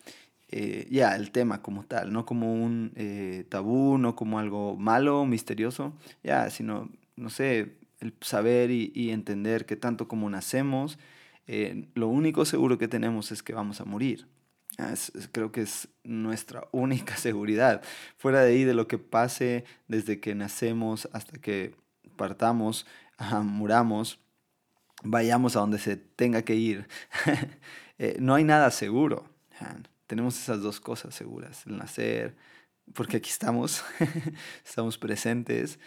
eh, 0.50 0.88
ya 0.92 1.16
el 1.16 1.32
tema 1.32 1.62
como 1.62 1.84
tal, 1.84 2.14
no 2.14 2.26
como 2.26 2.54
un 2.54 2.94
eh, 2.96 3.46
tabú, 3.50 3.98
no 3.98 4.16
como 4.16 4.40
algo 4.40 4.78
malo, 4.78 5.26
misterioso, 5.26 5.94
ya, 6.24 6.50
sino, 6.50 6.90
no 7.16 7.30
sé, 7.30 7.78
el 8.06 8.14
saber 8.22 8.72
y, 8.72 9.10
entender 9.12 9.66
que 9.66 9.76
tanto 9.76 10.08
como 10.08 10.30
nacemos, 10.30 10.98
eh, 11.48 11.88
lo 11.96 12.08
único 12.08 12.46
seguro 12.46 12.78
que 12.78 12.88
tenemos 12.88 13.32
es 13.32 13.44
que 13.44 13.54
vamos 13.54 13.82
a 13.82 13.86
morir. 13.86 14.28
Ah, 14.78 14.94
creo 15.32 15.52
que 15.52 15.62
es 15.62 15.88
nuestra 16.04 16.68
única 16.72 17.18
seguridad. 17.18 17.82
Fuera 18.18 18.42
de 18.42 18.54
ahí, 18.54 18.64
de 18.64 18.74
lo 18.74 18.88
que 18.88 18.98
pase 18.98 19.66
desde 19.88 20.20
que 20.20 20.36
nacemos 20.36 21.10
hasta 21.14 21.40
que 21.40 21.76
partamos, 22.16 22.86
muramos, 23.44 24.20
vayamos 25.04 25.56
a 25.56 25.60
donde 25.60 25.80
se 25.80 25.98
tenga 25.98 26.44
que 26.44 26.56
ir, 26.56 26.88
eh, 27.98 28.18
no 28.20 28.36
hay 28.36 28.44
nada 28.44 28.72
seguro. 28.72 29.30
tenemos 30.08 30.40
esas 30.40 30.62
dos 30.62 30.80
cosas 30.80 31.16
seguras, 31.16 31.66
el 31.66 31.78
nacer, 31.78 32.36
porque 32.94 33.18
aquí 33.18 33.30
estamos, 33.30 33.84
estamos 34.66 34.98
presentes, 34.98 35.80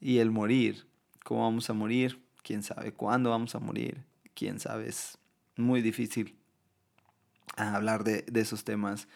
y 0.00 0.18
el 0.18 0.30
morir, 0.30 0.86
cómo 1.24 1.42
vamos 1.42 1.68
a 1.70 1.72
morir, 1.72 2.20
quién 2.42 2.62
sabe 2.62 2.92
cuándo 2.92 3.30
vamos 3.30 3.54
a 3.54 3.60
morir, 3.60 4.02
quién 4.34 4.58
sabe, 4.58 4.88
es 4.88 5.18
muy 5.56 5.82
difícil 5.82 6.34
hablar 7.56 8.04
de, 8.04 8.22
de 8.22 8.40
esos 8.40 8.64
temas. 8.64 9.08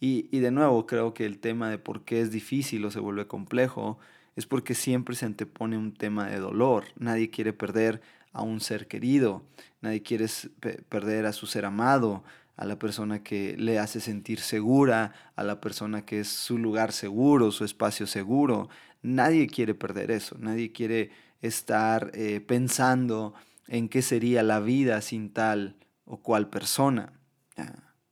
Y, 0.00 0.28
y 0.30 0.40
de 0.40 0.50
nuevo, 0.50 0.86
creo 0.86 1.14
que 1.14 1.24
el 1.24 1.38
tema 1.38 1.70
de 1.70 1.78
por 1.78 2.04
qué 2.04 2.20
es 2.20 2.30
difícil 2.30 2.84
o 2.84 2.90
se 2.90 3.00
vuelve 3.00 3.26
complejo 3.26 3.98
es 4.36 4.46
porque 4.46 4.74
siempre 4.74 5.14
se 5.14 5.26
antepone 5.26 5.78
un 5.78 5.94
tema 5.94 6.28
de 6.28 6.38
dolor. 6.38 6.84
Nadie 6.96 7.30
quiere 7.30 7.52
perder 7.52 8.02
a 8.32 8.42
un 8.42 8.60
ser 8.60 8.88
querido, 8.88 9.42
nadie 9.80 10.02
quiere 10.02 10.26
perder 10.88 11.26
a 11.26 11.32
su 11.32 11.46
ser 11.46 11.64
amado, 11.64 12.24
a 12.56 12.64
la 12.64 12.78
persona 12.78 13.22
que 13.22 13.56
le 13.58 13.78
hace 13.78 14.00
sentir 14.00 14.40
segura, 14.40 15.12
a 15.36 15.44
la 15.44 15.60
persona 15.60 16.04
que 16.04 16.20
es 16.20 16.28
su 16.28 16.58
lugar 16.58 16.92
seguro, 16.92 17.50
su 17.50 17.64
espacio 17.64 18.06
seguro. 18.06 18.68
Nadie 19.02 19.46
quiere 19.46 19.74
perder 19.74 20.10
eso, 20.10 20.36
nadie 20.38 20.72
quiere 20.72 21.10
estar 21.46 22.10
eh, 22.14 22.40
pensando 22.40 23.34
en 23.68 23.88
qué 23.88 24.02
sería 24.02 24.42
la 24.42 24.60
vida 24.60 25.00
sin 25.00 25.30
tal 25.30 25.76
o 26.04 26.18
cual 26.18 26.48
persona, 26.48 27.12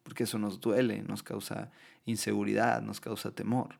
porque 0.03 0.25
eso 0.25 0.39
nos 0.39 0.61
duele, 0.61 1.03
nos 1.03 1.23
causa 1.23 1.71
inseguridad, 2.07 2.83
nos 2.83 3.01
causa 3.01 3.31
temor. 3.31 3.79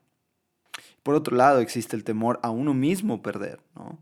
Por 1.03 1.15
otro 1.15 1.35
lado, 1.35 1.59
existe 1.59 1.95
el 1.95 2.03
temor 2.03 2.39
a 2.43 2.49
uno 2.49 2.73
mismo 2.73 3.21
perder, 3.21 3.59
¿no? 3.75 3.99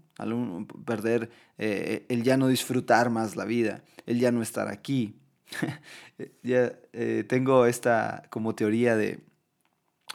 Perder 0.85 1.31
eh, 1.57 2.05
el 2.09 2.23
ya 2.23 2.37
no 2.37 2.47
disfrutar 2.47 3.09
más 3.09 3.35
la 3.35 3.45
vida, 3.45 3.83
el 4.05 4.19
ya 4.19 4.31
no 4.31 4.41
estar 4.41 4.67
aquí, 4.67 5.15
ya 6.43 6.73
eh, 6.93 7.25
tengo 7.27 7.65
esta 7.65 8.23
como 8.29 8.55
teoría 8.55 8.95
de 8.95 9.19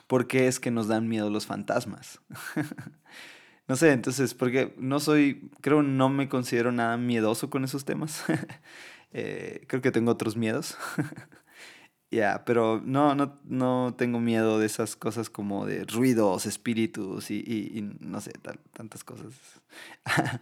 por 0.06 0.26
qué 0.26 0.46
es 0.46 0.60
que 0.60 0.70
nos 0.70 0.88
dan 0.88 1.08
miedo 1.08 1.30
los 1.30 1.46
fantasmas. 1.46 2.20
no 3.68 3.76
sé, 3.76 3.92
entonces, 3.92 4.34
porque 4.34 4.74
no 4.78 5.00
soy, 5.00 5.50
creo 5.60 5.82
no 5.82 6.08
me 6.08 6.28
considero 6.28 6.70
nada 6.72 6.96
miedoso 6.96 7.50
con 7.50 7.64
esos 7.64 7.84
temas. 7.84 8.24
Eh, 9.12 9.64
creo 9.68 9.80
que 9.80 9.92
tengo 9.92 10.10
otros 10.10 10.36
miedos. 10.36 10.76
Ya, 12.10 12.44
pero 12.44 12.80
no, 12.84 13.14
no, 13.14 13.40
no 13.44 13.94
tengo 13.98 14.20
miedo 14.20 14.60
de 14.60 14.66
esas 14.66 14.94
cosas 14.94 15.28
como 15.28 15.66
de 15.66 15.84
ruidos, 15.84 16.46
espíritus 16.46 17.30
y, 17.32 17.42
y, 17.44 17.78
y 17.78 17.82
no 18.00 18.20
sé, 18.20 18.32
tantas 18.72 19.04
cosas. 19.04 19.34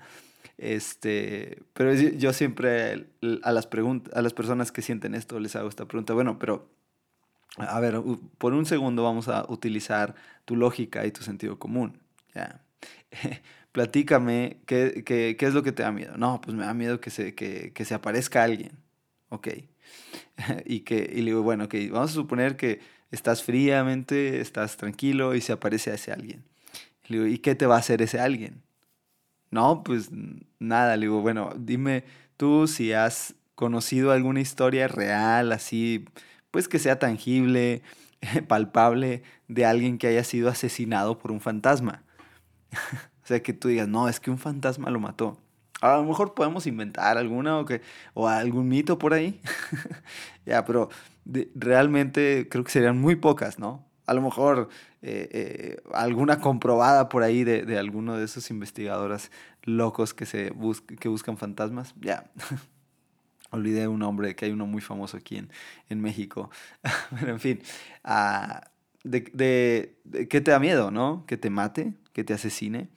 Este, 0.56 1.62
pero 1.72 1.92
yo 1.94 2.32
siempre 2.32 3.08
a 3.42 3.50
las, 3.50 3.68
a 4.12 4.22
las 4.22 4.32
personas 4.34 4.70
que 4.70 4.82
sienten 4.82 5.14
esto 5.16 5.40
les 5.40 5.56
hago 5.56 5.68
esta 5.68 5.86
pregunta, 5.86 6.14
bueno, 6.14 6.38
pero 6.38 6.68
a 7.56 7.80
ver, 7.80 8.00
por 8.38 8.52
un 8.52 8.64
segundo 8.64 9.02
vamos 9.02 9.28
a 9.28 9.44
utilizar 9.48 10.14
tu 10.44 10.54
lógica 10.54 11.06
y 11.06 11.10
tu 11.10 11.22
sentido 11.22 11.58
común. 11.58 11.98
¿ya? 12.34 12.64
Platícame, 13.72 14.58
¿qué, 14.66 15.02
¿qué, 15.04 15.36
qué, 15.38 15.46
es 15.46 15.54
lo 15.54 15.62
que 15.62 15.72
te 15.72 15.82
da 15.82 15.92
miedo? 15.92 16.16
No, 16.16 16.40
pues 16.40 16.56
me 16.56 16.64
da 16.64 16.74
miedo 16.74 17.00
que 17.00 17.10
se, 17.10 17.34
que, 17.34 17.72
que 17.72 17.84
se 17.84 17.94
aparezca 17.94 18.44
alguien. 18.44 18.72
Ok. 19.30 19.48
y, 20.64 20.80
que, 20.80 21.10
y 21.12 21.18
le 21.18 21.30
digo, 21.30 21.42
bueno, 21.42 21.64
ok, 21.64 21.74
vamos 21.90 22.10
a 22.10 22.14
suponer 22.14 22.56
que 22.56 22.80
estás 23.10 23.42
fríamente, 23.42 24.40
estás 24.40 24.76
tranquilo 24.76 25.34
y 25.34 25.40
se 25.40 25.52
aparece 25.52 25.94
ese 25.94 26.12
alguien. 26.12 26.44
Y 27.04 27.12
le 27.12 27.18
digo, 27.18 27.30
¿y 27.34 27.38
qué 27.38 27.54
te 27.54 27.66
va 27.66 27.76
a 27.76 27.78
hacer 27.80 28.02
ese 28.02 28.20
alguien? 28.20 28.62
No, 29.50 29.84
pues 29.84 30.10
nada, 30.58 30.96
le 30.96 31.06
digo, 31.06 31.20
bueno, 31.20 31.52
dime 31.56 32.04
tú 32.36 32.66
si 32.66 32.92
has 32.92 33.34
conocido 33.54 34.10
alguna 34.10 34.40
historia 34.40 34.88
real, 34.88 35.52
así, 35.52 36.06
pues 36.50 36.66
que 36.68 36.78
sea 36.78 36.98
tangible, 36.98 37.82
palpable, 38.48 39.22
de 39.48 39.64
alguien 39.64 39.98
que 39.98 40.08
haya 40.08 40.24
sido 40.24 40.48
asesinado 40.48 41.18
por 41.18 41.30
un 41.30 41.40
fantasma. 41.40 42.02
o 43.24 43.26
sea, 43.26 43.42
que 43.42 43.52
tú 43.52 43.68
digas, 43.68 43.88
no, 43.88 44.08
es 44.08 44.20
que 44.20 44.30
un 44.30 44.38
fantasma 44.38 44.90
lo 44.90 45.00
mató. 45.00 45.38
A 45.80 45.96
lo 45.96 46.04
mejor 46.04 46.34
podemos 46.34 46.66
inventar 46.66 47.18
alguna 47.18 47.58
o, 47.58 47.64
que, 47.64 47.82
o 48.14 48.28
algún 48.28 48.68
mito 48.68 48.98
por 48.98 49.12
ahí. 49.12 49.40
ya, 50.46 50.64
pero 50.64 50.88
realmente 51.54 52.48
creo 52.50 52.64
que 52.64 52.70
serían 52.70 53.00
muy 53.00 53.16
pocas, 53.16 53.58
¿no? 53.58 53.84
a 54.06 54.14
lo 54.14 54.22
mejor 54.22 54.68
eh, 55.02 55.28
eh, 55.32 55.82
alguna 55.92 56.40
comprobada 56.40 57.08
por 57.08 57.22
ahí 57.22 57.44
de, 57.44 57.64
de, 57.64 57.78
alguno 57.78 58.16
de 58.16 58.24
esos 58.24 58.50
investigadores 58.50 59.30
locos 59.62 60.14
que, 60.14 60.26
se 60.26 60.52
que 61.00 61.08
buscan 61.08 61.36
fantasmas. 61.36 61.94
Ya, 62.00 62.30
olvidé 63.50 63.88
un 63.88 64.00
nombre, 64.00 64.34
que 64.34 64.46
hay 64.46 64.52
uno 64.52 64.66
muy 64.66 64.80
famoso 64.80 65.16
aquí 65.16 65.36
en, 65.36 65.50
en 65.88 66.00
México. 66.00 66.50
Pero 67.18 67.32
en 67.32 67.40
fin, 67.40 67.60
uh, 68.04 68.60
de, 69.04 69.96
de, 70.04 70.28
¿qué 70.28 70.40
te 70.40 70.50
da 70.50 70.58
miedo, 70.58 70.90
no? 70.90 71.24
¿Que 71.26 71.36
te 71.36 71.50
mate? 71.50 71.94
¿Que 72.14 72.24
te 72.24 72.32
asesine? 72.32 72.88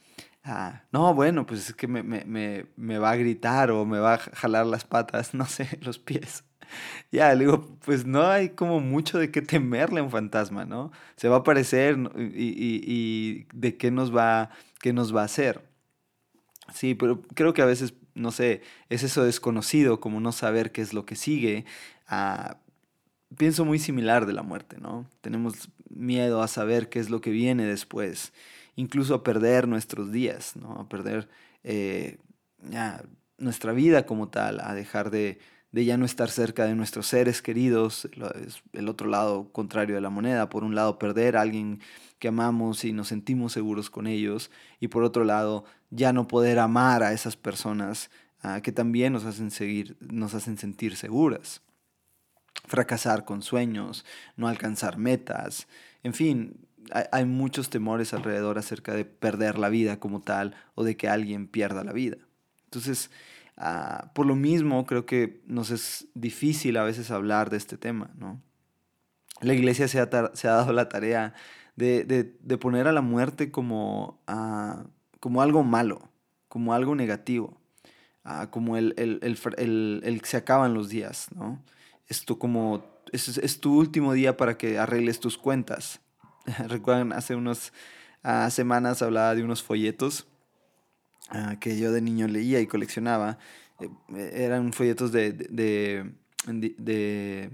Ah, 0.46 0.84
no, 0.94 1.14
bueno, 1.14 1.46
pues 1.46 1.68
es 1.68 1.76
que 1.76 1.90
me, 1.90 2.04
me, 2.04 2.24
me, 2.24 2.68
me 2.78 2.98
va 3.00 3.12
a 3.12 3.16
gritar 3.18 3.70
o 3.72 3.86
me 3.86 4.00
va 4.00 4.14
a 4.14 4.18
jalar 4.18 4.66
las 4.66 4.86
patas, 4.86 5.34
no 5.34 5.46
sé, 5.46 5.78
los 5.82 6.00
pies. 6.00 6.46
Ya, 7.12 7.34
le 7.34 7.46
digo, 7.46 7.78
pues 7.86 8.06
no 8.06 8.28
hay 8.28 8.50
como 8.50 8.80
mucho 8.80 9.18
de 9.18 9.32
qué 9.32 9.42
temerle 9.42 10.00
a 10.00 10.04
un 10.04 10.12
fantasma, 10.12 10.66
¿no? 10.66 10.92
Se 11.16 11.30
va 11.30 11.38
a 11.38 11.40
aparecer 11.40 11.98
y, 12.36 13.46
de 13.54 13.78
qué 13.78 13.92
nos 13.92 14.16
va, 14.16 14.50
qué 14.80 14.94
nos 14.94 15.16
va 15.16 15.22
a 15.22 15.26
hacer. 15.26 15.70
Sí, 16.74 16.96
pero 16.96 17.22
creo 17.34 17.54
que 17.54 17.62
a 17.62 17.66
veces, 17.66 17.94
no 18.14 18.32
sé, 18.32 18.62
es 18.90 19.04
eso 19.04 19.24
desconocido, 19.24 20.00
como 20.00 20.20
no 20.20 20.32
saber 20.32 20.72
qué 20.72 20.82
es 20.82 20.94
lo 20.94 21.06
que 21.06 21.16
sigue. 21.16 21.66
Ah, 22.08 22.58
pienso 23.38 23.66
muy 23.66 23.80
similar 23.80 24.26
de 24.26 24.34
la 24.34 24.44
muerte, 24.44 24.78
¿no? 24.80 25.10
Tenemos 25.22 25.70
miedo 25.90 26.42
a 26.42 26.48
saber 26.48 26.90
qué 26.90 27.00
es 27.00 27.10
lo 27.10 27.22
que 27.22 27.32
viene 27.32 27.66
después, 27.66 28.34
incluso 28.78 29.16
a 29.16 29.24
perder 29.24 29.68
nuestros 29.68 30.12
días, 30.12 30.56
¿no? 30.56 30.72
A 30.74 30.88
perder 30.88 31.28
eh, 31.64 32.20
nuestra 33.38 33.74
vida 33.74 34.06
como 34.06 34.30
tal, 34.30 34.62
a 34.62 34.74
dejar 34.74 35.10
de, 35.10 35.40
ya 35.74 35.98
no 35.98 36.06
estar 36.06 36.30
cerca 36.30 36.66
de 36.66 36.76
nuestros 36.76 37.08
seres 37.08 37.42
queridos, 37.42 38.08
el 38.74 38.88
otro 38.88 39.08
lado 39.08 39.52
contrario 39.52 39.96
de 39.96 40.02
la 40.02 40.10
moneda, 40.10 40.50
por 40.50 40.64
un 40.64 40.76
lado 40.76 40.98
perder 40.98 41.38
a 41.38 41.42
alguien 41.42 41.82
que 42.20 42.30
amamos 42.30 42.86
y 42.86 42.94
nos 42.94 43.10
sentimos 43.10 43.52
seguros 43.52 43.90
con 43.90 44.08
ellos, 44.08 44.52
y 44.80 44.88
por 44.88 45.04
otro 45.04 45.24
lado 45.24 45.66
ya 45.90 46.14
no 46.14 46.28
poder 46.28 46.60
amar 46.60 47.04
a 47.04 47.14
esas 47.14 47.36
personas 47.36 48.12
ah, 48.42 48.62
que 48.62 48.72
también 48.72 49.12
nos 49.12 49.26
hacen, 49.26 49.52
seguir, 49.52 49.98
nos 50.00 50.34
hacen 50.36 50.58
sentir 50.58 50.96
seguras. 50.96 51.62
Fracasar 52.66 53.24
con 53.24 53.42
sueños, 53.44 54.04
no 54.36 54.48
alcanzar 54.48 54.98
metas, 54.98 55.68
en 56.04 56.14
fin, 56.14 56.67
hay, 57.12 57.26
muchos 57.26 57.70
temores 57.70 58.14
alrededor 58.14 58.58
acerca 58.58 58.94
de 58.94 59.06
perder 59.06 59.58
la 59.58 59.70
vida 59.70 60.00
como 60.00 60.22
tal 60.22 60.56
o 60.76 60.84
de 60.84 60.98
que 60.98 61.08
alguien 61.08 61.48
pierda 61.48 61.84
la 61.84 61.94
vida. 61.94 62.18
Entonces, 62.66 63.10
Ah, 63.58 64.12
por 64.14 64.28
lo 64.28 64.36
mismo, 64.36 64.86
creo 64.86 65.08
que 65.08 65.42
nos 65.48 65.72
es 65.72 66.08
difícil 66.14 66.78
a 66.78 66.84
veces 66.84 67.10
hablar 67.10 67.50
de 67.50 67.58
este 67.58 67.76
tema, 67.76 68.12
¿no? 68.16 68.40
La 69.42 69.54
iglesia 69.54 69.88
se 69.88 70.00
ha, 70.00 70.10
se 70.34 70.48
ha 70.48 70.52
dado 70.52 70.74
la 70.74 70.90
tarea 70.90 71.34
de, 71.76 72.04
de, 72.04 72.36
de, 72.40 72.58
poner 72.58 72.88
a 72.88 72.92
la 72.92 73.02
muerte 73.02 73.52
como, 73.52 74.20
uh, 74.28 74.88
como 75.20 75.42
algo 75.42 75.64
malo, 75.64 76.10
como 76.48 76.74
algo 76.74 76.96
negativo, 76.96 77.60
uh, 78.26 78.50
como 78.52 78.78
el, 78.78 78.94
el, 78.98 79.20
el, 79.24 80.02
el, 80.04 80.22
se 80.22 80.38
acaban 80.38 80.76
los 80.76 80.90
días, 80.90 81.28
¿no? 81.36 81.64
Esto 82.08 82.38
como, 82.38 82.86
es, 83.12 83.38
es, 83.38 83.60
tu 83.60 83.76
último 83.78 84.14
día 84.14 84.38
para 84.38 84.58
que 84.58 84.78
arregles 84.78 85.20
tus 85.20 85.38
cuentas. 85.38 86.00
Recuerdan, 86.68 87.14
hace 87.14 87.36
unas 87.36 87.72
semanas 88.50 89.02
hablaba 89.02 89.36
de 89.36 89.44
unos 89.44 89.64
folletos 89.64 90.28
Ah, 91.30 91.58
que 91.60 91.78
yo 91.78 91.92
de 91.92 92.02
niño 92.02 92.28
leía 92.28 92.60
y 92.62 92.68
coleccionaba. 92.68 93.38
Eh, 93.80 94.32
eran 94.34 94.72
folletos 94.74 95.12
de, 95.12 95.34
de, 95.34 96.14
de, 96.46 97.52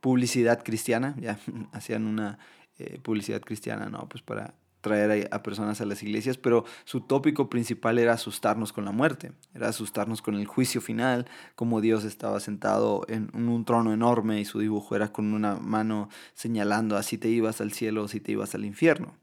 publicidad 0.00 0.62
cristiana, 0.62 1.16
ya 1.20 1.38
hacían 1.72 2.06
una 2.06 2.38
eh, 2.78 3.00
publicidad 3.02 3.40
cristiana, 3.40 3.88
¿no? 3.88 4.08
Pues 4.08 4.22
para 4.22 4.54
traer 4.88 5.28
a, 5.30 5.42
personas 5.42 5.80
a 5.80 5.84
las 5.84 6.02
iglesias, 6.02 6.36
pero 6.36 6.64
su 6.84 7.02
tópico 7.02 7.48
principal 7.48 7.98
era 7.98 8.14
asustarnos 8.14 8.72
con 8.72 8.84
la 8.84 8.92
muerte, 8.92 9.32
era 9.54 9.68
asustarnos 9.68 10.22
con 10.22 10.34
el 10.34 10.46
juicio 10.46 10.80
final, 10.80 11.26
como 11.54 11.80
Dios 11.80 12.04
estaba 12.04 12.40
sentado 12.40 13.04
en 13.08 13.30
un 13.34 13.64
trono 13.64 13.92
enorme 13.92 14.40
y 14.40 14.44
su 14.44 14.58
dibujo 14.58 14.96
era 14.96 15.12
con 15.12 15.32
una 15.32 15.56
mano 15.56 16.08
señalando 16.34 16.96
así 16.96 17.18
te 17.18 17.28
ibas 17.28 17.60
al 17.60 17.72
cielo 17.72 18.04
o 18.04 18.08
si 18.08 18.20
te 18.20 18.32
ibas 18.32 18.54
al 18.54 18.64
infierno. 18.64 19.14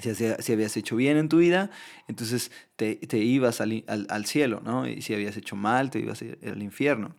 Si, 0.00 0.52
habías 0.52 0.76
hecho 0.78 0.96
bien 0.96 1.18
en 1.18 1.28
tu 1.28 1.38
vida, 1.38 1.70
entonces 2.08 2.50
te, 2.76 2.98
ibas 3.18 3.60
al, 3.60 3.84
al, 3.86 4.06
al, 4.08 4.24
cielo, 4.24 4.62
¿no? 4.64 4.88
Y 4.88 5.02
si 5.02 5.12
habías 5.12 5.36
hecho 5.36 5.56
mal, 5.56 5.90
te 5.90 5.98
ibas 5.98 6.22
al 6.22 6.62
infierno. 6.62 7.14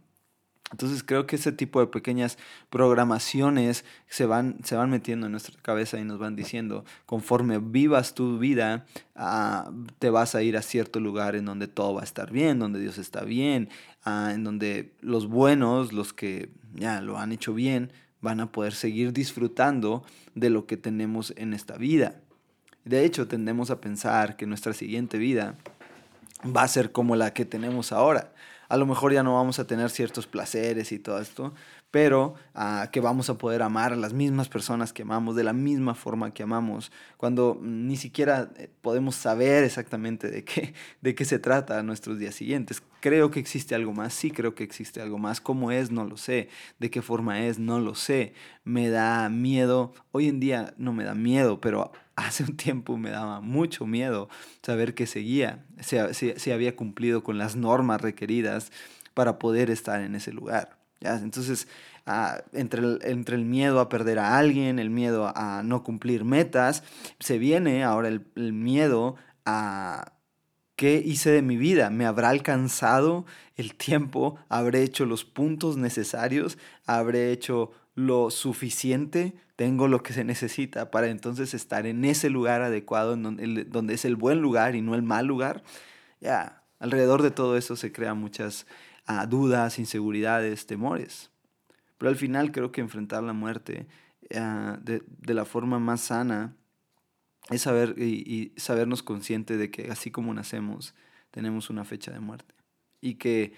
Entonces 0.72 1.04
creo 1.04 1.28
que 1.28 1.36
ese 1.36 1.52
tipo 1.52 1.82
de 1.82 1.88
pequeñas 1.88 2.38
programaciones 2.70 3.84
se 4.08 4.26
van, 4.26 4.58
se 4.64 4.76
van 4.76 4.90
metiendo 4.90 5.26
en 5.26 5.34
nuestra 5.34 5.56
cabeza 5.62 6.00
y 6.00 6.06
nos 6.06 6.18
van 6.18 6.36
diciendo, 6.36 6.86
conforme 7.06 7.60
vivas 7.60 8.16
tu 8.16 8.40
vida, 8.40 8.86
uh, 9.16 9.70
te 10.00 10.10
vas 10.10 10.34
a 10.34 10.44
ir 10.44 10.56
a 10.56 10.62
cierto 10.62 11.00
lugar 11.00 11.36
en 11.36 11.46
donde 11.46 11.68
todo 11.68 11.96
va 11.96 12.02
a 12.02 12.06
estar 12.06 12.32
bien, 12.32 12.60
donde 12.60 12.80
Dios 12.80 12.98
está 12.98 13.24
bien, 13.26 13.70
uh, 14.06 14.30
en 14.30 14.44
donde 14.46 14.94
los 15.02 15.28
buenos, 15.28 15.92
los 15.92 16.14
que 16.14 16.50
ya 16.74 17.02
lo 17.02 17.20
han 17.20 17.34
hecho 17.34 17.54
bien, 17.54 17.92
van 18.22 18.40
a 18.40 18.52
poder 18.52 18.74
seguir 18.74 19.12
disfrutando 19.12 20.04
de 20.36 20.50
lo 20.50 20.68
que 20.68 20.78
tenemos 20.78 21.34
en 21.36 21.54
esta 21.54 21.76
vida. 21.76 22.22
De 22.86 23.04
hecho, 23.04 23.28
tendemos 23.28 23.72
a 23.72 23.82
pensar 23.82 24.38
que 24.38 24.48
nuestra 24.48 24.74
siguiente 24.74 25.18
vida 25.18 25.56
va 26.46 26.64
a 26.64 26.68
ser 26.68 26.92
como 26.92 27.16
la 27.16 27.34
que 27.34 27.46
tenemos 27.46 27.92
ahora. 27.92 28.32
A 28.72 28.78
lo 28.78 28.86
mejor 28.86 29.12
ya 29.12 29.22
no 29.22 29.36
vamos 29.36 29.60
a 29.60 29.68
tener 29.68 29.90
ciertos 29.90 30.28
placeres 30.28 30.94
y 30.94 31.00
todo 31.00 31.20
esto, 31.20 31.54
pero 31.92 32.36
ah, 32.56 32.90
que 32.92 33.02
vamos 33.02 33.30
a 33.30 33.38
poder 33.38 33.62
amar 33.62 33.94
a 33.94 33.98
las 33.98 34.14
mismas 34.14 34.48
personas 34.48 34.94
que 34.94 35.04
amamos 35.04 35.36
de 35.36 35.44
la 35.44 35.54
misma 35.54 35.94
forma 35.94 36.34
que 36.34 36.44
amamos, 36.44 36.92
cuando 37.18 37.60
ni 37.62 37.98
siquiera 37.98 38.50
eh, 38.58 38.70
podemos 38.82 39.16
saber 39.16 39.66
exactamente 39.66 40.32
de 40.32 40.44
qué, 40.46 40.74
de 41.02 41.14
qué 41.14 41.26
se 41.26 41.38
trata 41.38 41.84
nuestros 41.84 42.18
días 42.18 42.34
siguientes. 42.34 42.82
Creo 43.02 43.32
que 43.32 43.40
existe 43.40 43.76
algo 43.76 43.94
más, 43.94 44.14
sí 44.14 44.32
creo 44.32 44.56
que 44.56 44.64
existe 44.64 45.02
algo 45.02 45.18
más. 45.18 45.42
¿Cómo 45.42 45.72
es? 45.72 45.92
No 45.92 46.06
lo 46.06 46.18
sé. 46.18 46.50
¿De 46.80 46.90
qué 46.90 47.02
forma 47.02 47.42
es? 47.46 47.60
No 47.60 47.80
lo 47.80 47.96
sé. 47.96 48.34
Me 48.64 48.90
da 48.90 49.28
miedo. 49.30 49.94
Hoy 50.12 50.28
en 50.28 50.40
día 50.40 50.74
no 50.78 50.94
me 50.94 51.04
da 51.04 51.16
miedo, 51.16 51.60
pero 51.60 51.92
hace 52.16 52.44
un 52.44 52.56
tiempo 52.56 52.98
me 52.98 53.10
daba 53.10 53.42
mucho 53.42 53.86
miedo 53.86 54.30
saber 54.62 54.94
que 54.94 55.08
seguía, 55.08 55.66
si, 55.82 56.52
había 56.52 56.76
cumplido 56.76 57.24
con 57.24 57.38
las 57.38 57.56
normas 57.56 58.02
requeridas 58.02 58.72
para 59.14 59.40
poder 59.40 59.70
estar 59.70 60.02
en 60.02 60.16
ese 60.16 60.32
lugar. 60.32 60.81
Entonces, 61.02 61.68
ah, 62.06 62.44
entre, 62.54 62.82
el, 62.82 63.46
miedo 63.46 63.80
a 63.80 63.90
perder 63.90 64.20
a 64.20 64.38
alguien, 64.38 64.80
el 64.80 64.90
miedo 64.90 65.32
a 65.36 65.64
no 65.64 65.84
cumplir 65.84 66.24
metas, 66.24 66.84
se 67.20 67.38
viene 67.38 67.84
ahora 67.84 68.08
el, 68.10 68.54
miedo 68.54 69.16
a 69.46 70.14
qué 70.76 71.02
hice 71.04 71.32
de 71.32 71.42
mi 71.42 71.58
vida, 71.58 71.90
me 71.90 72.06
habrá 72.06 72.30
alcanzado 72.30 73.26
el 73.56 73.76
tiempo, 73.76 74.38
habré 74.50 74.84
hecho 74.84 75.06
los 75.06 75.26
puntos 75.26 75.78
necesarios, 75.78 76.58
habré 76.86 77.32
hecho 77.32 77.72
lo 77.94 78.32
suficiente, 78.32 79.34
tengo 79.56 79.88
lo 79.88 80.02
que 80.02 80.14
se 80.14 80.24
necesita 80.24 80.90
para 80.90 81.08
entonces 81.08 81.54
estar 81.54 81.86
en 81.86 82.06
ese 82.06 82.30
lugar 82.30 82.62
adecuado, 82.62 83.16
donde 83.16 83.94
es 83.94 84.06
el 84.06 84.16
buen 84.16 84.42
lugar 84.42 84.76
y 84.76 84.82
no 84.82 84.96
el 84.96 85.04
mal 85.04 85.28
lugar. 85.28 85.64
Ya, 86.20 86.64
alrededor 86.80 87.22
de 87.22 87.32
todo 87.32 87.58
eso 87.58 87.76
se 87.76 87.92
crean 87.92 88.18
muchas 88.18 88.66
a 89.06 89.26
dudas, 89.26 89.80
inseguridades, 89.80 90.66
temores. 90.66 91.32
Pero 91.98 92.10
al 92.10 92.16
final 92.16 92.52
creo 92.52 92.72
que 92.72 92.82
enfrentar 92.82 93.24
la 93.24 93.34
muerte 93.34 93.88
ah, 94.36 94.80
de, 94.82 95.04
la 95.34 95.46
forma 95.46 95.80
más 95.80 96.02
sana 96.02 96.56
es 97.50 97.62
saber 97.62 97.96
y, 97.98 98.54
sabernos 98.58 99.04
consciente 99.04 99.58
de 99.58 99.70
que 99.70 99.92
así 99.92 100.12
como 100.12 100.34
nacemos, 100.34 100.96
tenemos 101.32 101.70
una 101.70 101.86
fecha 101.86 102.12
de 102.12 102.20
muerte. 102.20 102.56
Y 103.02 103.16
que, 103.16 103.54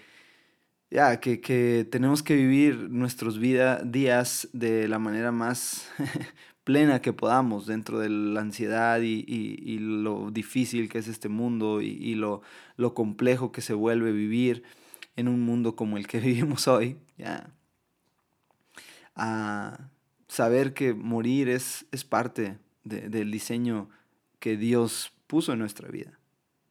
ya, 0.90 1.20
que, 1.20 1.86
tenemos 1.90 2.22
que 2.22 2.36
vivir 2.36 2.90
nuestros 2.90 3.38
vida, 3.38 3.82
días 3.82 4.48
de 4.52 4.88
la 4.88 4.98
manera 4.98 5.32
más 5.32 5.88
plena 6.64 7.00
que 7.00 7.12
podamos 7.12 7.66
dentro 7.66 7.98
de 7.98 8.08
la 8.08 8.40
ansiedad 8.40 9.00
y, 9.02 9.78
lo 9.78 10.30
difícil 10.30 10.88
que 10.88 10.98
es 10.98 11.08
este 11.08 11.28
mundo 11.28 11.80
y, 11.80 12.14
lo, 12.14 12.42
lo 12.76 12.94
complejo 12.94 13.52
que 13.52 13.60
se 13.60 13.74
vuelve 13.74 14.12
vivir 14.12 14.64
en 15.16 15.28
un 15.28 15.40
mundo 15.42 15.76
como 15.76 15.96
el 15.96 16.06
que 16.06 16.20
vivimos 16.20 16.68
hoy, 16.68 16.98
ya, 17.16 17.50
a 19.14 19.90
saber 20.28 20.74
que 20.74 20.94
morir 20.94 21.48
es, 21.48 21.86
es 21.92 22.04
parte 22.04 22.58
del 22.82 23.30
diseño 23.30 23.88
que 24.40 24.56
Dios 24.56 25.12
puso 25.26 25.52
en 25.52 25.58
nuestra 25.60 25.88
vida. 25.88 26.18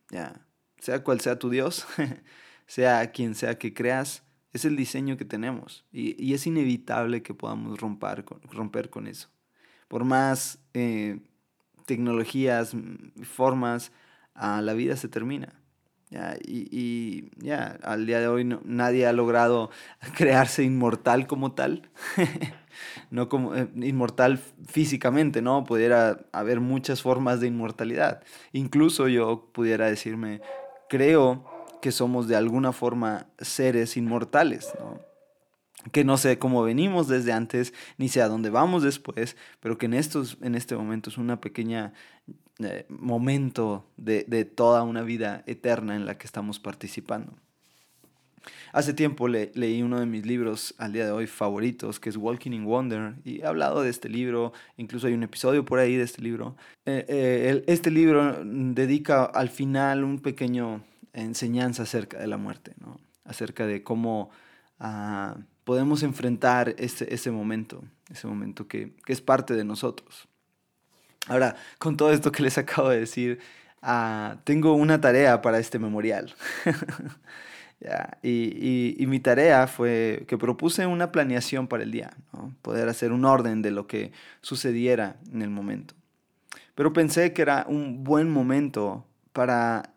Ya, 0.09 0.45
sea 0.79 1.03
cual 1.03 1.21
sea 1.21 1.39
tu 1.39 1.49
Dios, 1.49 1.87
sea 2.67 3.11
quien 3.11 3.35
sea 3.35 3.57
que 3.57 3.73
creas, 3.73 4.23
es 4.51 4.65
el 4.65 4.75
diseño 4.75 5.17
que 5.17 5.25
tenemos 5.25 5.83
y, 5.91 6.33
es 6.33 6.45
inevitable 6.45 7.23
que 7.23 7.33
podamos 7.33 7.79
romper 7.79 8.23
con, 8.23 8.41
romper 8.43 8.89
con 8.89 9.07
eso. 9.07 9.29
Por 9.87 10.05
más 10.05 10.59
eh, 10.73 11.19
tecnologías, 11.85 12.75
formas, 13.23 13.91
a 14.35 14.61
la 14.61 14.73
vida 14.73 14.95
se 14.95 15.07
termina. 15.07 15.53
Y, 16.45 17.31
ya, 17.37 17.79
al 17.81 18.05
día 18.05 18.19
de 18.19 18.27
hoy 18.27 18.45
nadie 18.63 19.07
ha 19.07 19.13
logrado 19.13 19.71
crearse 20.15 20.63
inmortal 20.63 21.27
como 21.27 21.53
tal, 21.53 21.89
no 23.09 23.29
como 23.29 23.55
eh, 23.55 23.67
inmortal 23.75 24.39
físicamente, 24.67 25.41
¿no? 25.41 25.63
Pudiera 25.63 26.19
haber 26.31 26.59
muchas 26.59 27.01
formas 27.01 27.39
de 27.39 27.47
inmortalidad. 27.47 28.21
Incluso 28.51 29.07
yo 29.07 29.49
pudiera 29.53 29.87
decirme, 29.87 30.41
creo 30.87 31.43
que 31.81 31.91
somos 31.91 32.27
de 32.27 32.35
alguna 32.35 32.71
forma 32.71 33.27
seres 33.39 33.97
inmortales, 33.97 34.71
¿no? 34.79 35.13
que 35.91 36.03
no 36.03 36.17
sé 36.17 36.39
cómo 36.39 36.63
venimos 36.63 37.07
desde 37.07 37.33
antes, 37.33 37.73
ni 37.97 38.07
sé 38.07 38.21
a 38.21 38.29
dónde 38.29 38.49
vamos 38.49 38.83
después, 38.83 39.35
pero 39.59 39.77
que 39.77 39.87
en, 39.87 39.95
estos, 39.95 40.37
en 40.41 40.55
este 40.55 40.75
momento 40.75 41.09
es 41.09 41.17
una 41.17 41.41
pequeña 41.41 41.93
eh, 42.59 42.85
momento 42.89 43.85
de, 43.97 44.25
de, 44.27 44.45
toda 44.45 44.83
una 44.83 45.01
vida 45.01 45.43
eterna 45.47 45.95
en 45.95 46.05
la 46.05 46.17
que 46.17 46.27
estamos 46.27 46.59
participando. 46.59 47.33
Hace 48.71 48.93
tiempo 48.93 49.27
le, 49.27 49.51
leí 49.55 49.81
uno 49.81 49.99
de 49.99 50.05
mis 50.05 50.25
libros 50.25 50.73
al 50.77 50.93
día 50.93 51.05
de 51.05 51.11
hoy 51.11 51.27
favoritos, 51.27 51.99
que 51.99 52.09
es 52.09 52.17
Walking 52.17 52.51
in 52.51 52.65
Wonder, 52.65 53.15
y 53.23 53.41
he 53.41 53.45
hablado 53.45 53.81
de 53.81 53.89
este 53.89 54.09
libro, 54.09 54.53
incluso 54.77 55.07
hay 55.07 55.13
un 55.13 55.23
episodio 55.23 55.63
por 55.63 55.79
ahí 55.79 55.95
de 55.95 56.03
este 56.03 56.21
libro. 56.21 56.55
Eh, 56.85 57.05
eh, 57.07 57.63
este 57.67 57.91
libro 57.91 58.43
dedica 58.43 59.23
al 59.25 59.49
final 59.49 60.03
un 60.03 60.19
pequeño 60.19 60.83
enseñanza 61.13 61.83
acerca 61.83 62.19
de 62.19 62.27
la 62.27 62.37
muerte, 62.37 62.73
¿no? 62.79 62.99
acerca 63.25 63.65
de 63.65 63.83
cómo 63.83 64.31
ah, 64.79 65.37
podemos 65.63 66.03
enfrentar 66.03 66.75
ese, 66.77 67.13
ese 67.13 67.31
momento, 67.31 67.83
ese 68.09 68.27
momento 68.27 68.67
que, 68.67 68.93
que 69.05 69.13
es 69.13 69.21
parte 69.21 69.53
de 69.53 69.63
nosotros. 69.63 70.27
Ahora, 71.27 71.55
con 71.79 71.95
todo 71.97 72.11
esto 72.11 72.31
que 72.31 72.43
les 72.43 72.57
acabo 72.57 72.89
de 72.89 73.01
decir, 73.01 73.39
ah, 73.81 74.37
tengo 74.43 74.73
una 74.73 74.99
tarea 74.99 75.41
para 75.41 75.59
este 75.59 75.79
memorial. 75.79 76.33
y, 78.23 79.05
mi 79.07 79.19
tarea 79.19 79.67
fue 79.67 80.25
que 80.27 80.37
propuse 80.37 80.85
una 80.85 81.11
planeación 81.11 81.67
para 81.67 81.83
el 81.83 81.91
día, 81.91 82.11
poder 82.61 82.89
hacer 82.89 83.11
un 83.11 83.25
orden 83.25 83.61
de 83.61 83.71
lo 83.71 83.87
que 83.87 84.11
sucediera 84.41 85.17
en 85.31 85.41
el 85.41 85.49
momento. 85.49 85.93
Pero 86.75 86.93
pensé 86.93 87.33
que 87.33 87.41
era 87.41 87.65
un 87.67 88.03
buen 88.03 88.29
momento 88.29 89.05
para 89.31 89.93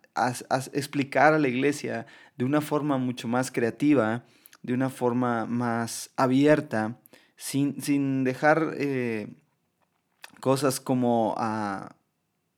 explicar 0.72 1.34
a 1.34 1.38
la 1.38 1.48
iglesia 1.48 2.06
de 2.36 2.44
una 2.44 2.60
forma 2.60 2.98
mucho 2.98 3.28
más 3.28 3.50
creativa, 3.50 4.24
de 4.62 4.74
una 4.74 4.90
forma 4.90 5.46
más 5.46 6.10
abierta, 6.16 6.96
sin, 7.36 8.24
dejar... 8.24 8.74
Eh, 8.76 9.28
cosas 10.40 10.80
como, 10.80 11.34
ah, 11.38 11.96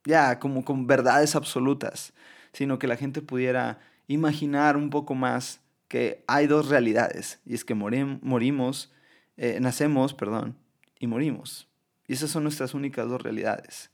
ya, 0.05 0.39
como 0.39 0.65
con 0.65 0.87
verdades 0.87 1.35
absolutas, 1.35 2.13
sino 2.53 2.79
que 2.79 2.87
la 2.87 2.97
gente 2.97 3.23
pudiera 3.23 3.79
imaginar 4.07 4.77
un 4.77 4.91
poco 4.91 5.15
más 5.15 5.61
que 5.89 6.25
hay 6.27 6.47
dos 6.47 6.69
realidades, 6.69 7.41
y 7.47 7.55
es 7.55 7.65
que 7.65 7.75
morimos, 7.75 8.93
eh, 9.37 9.59
nacemos, 9.61 10.15
perdón, 10.15 10.57
y 10.99 11.07
morimos. 11.07 11.69
Y 12.07 12.15
esas 12.15 12.31
son 12.31 12.43
nuestras 12.43 12.75
únicas 12.75 13.09
dos 13.09 13.23
realidades. 13.23 13.91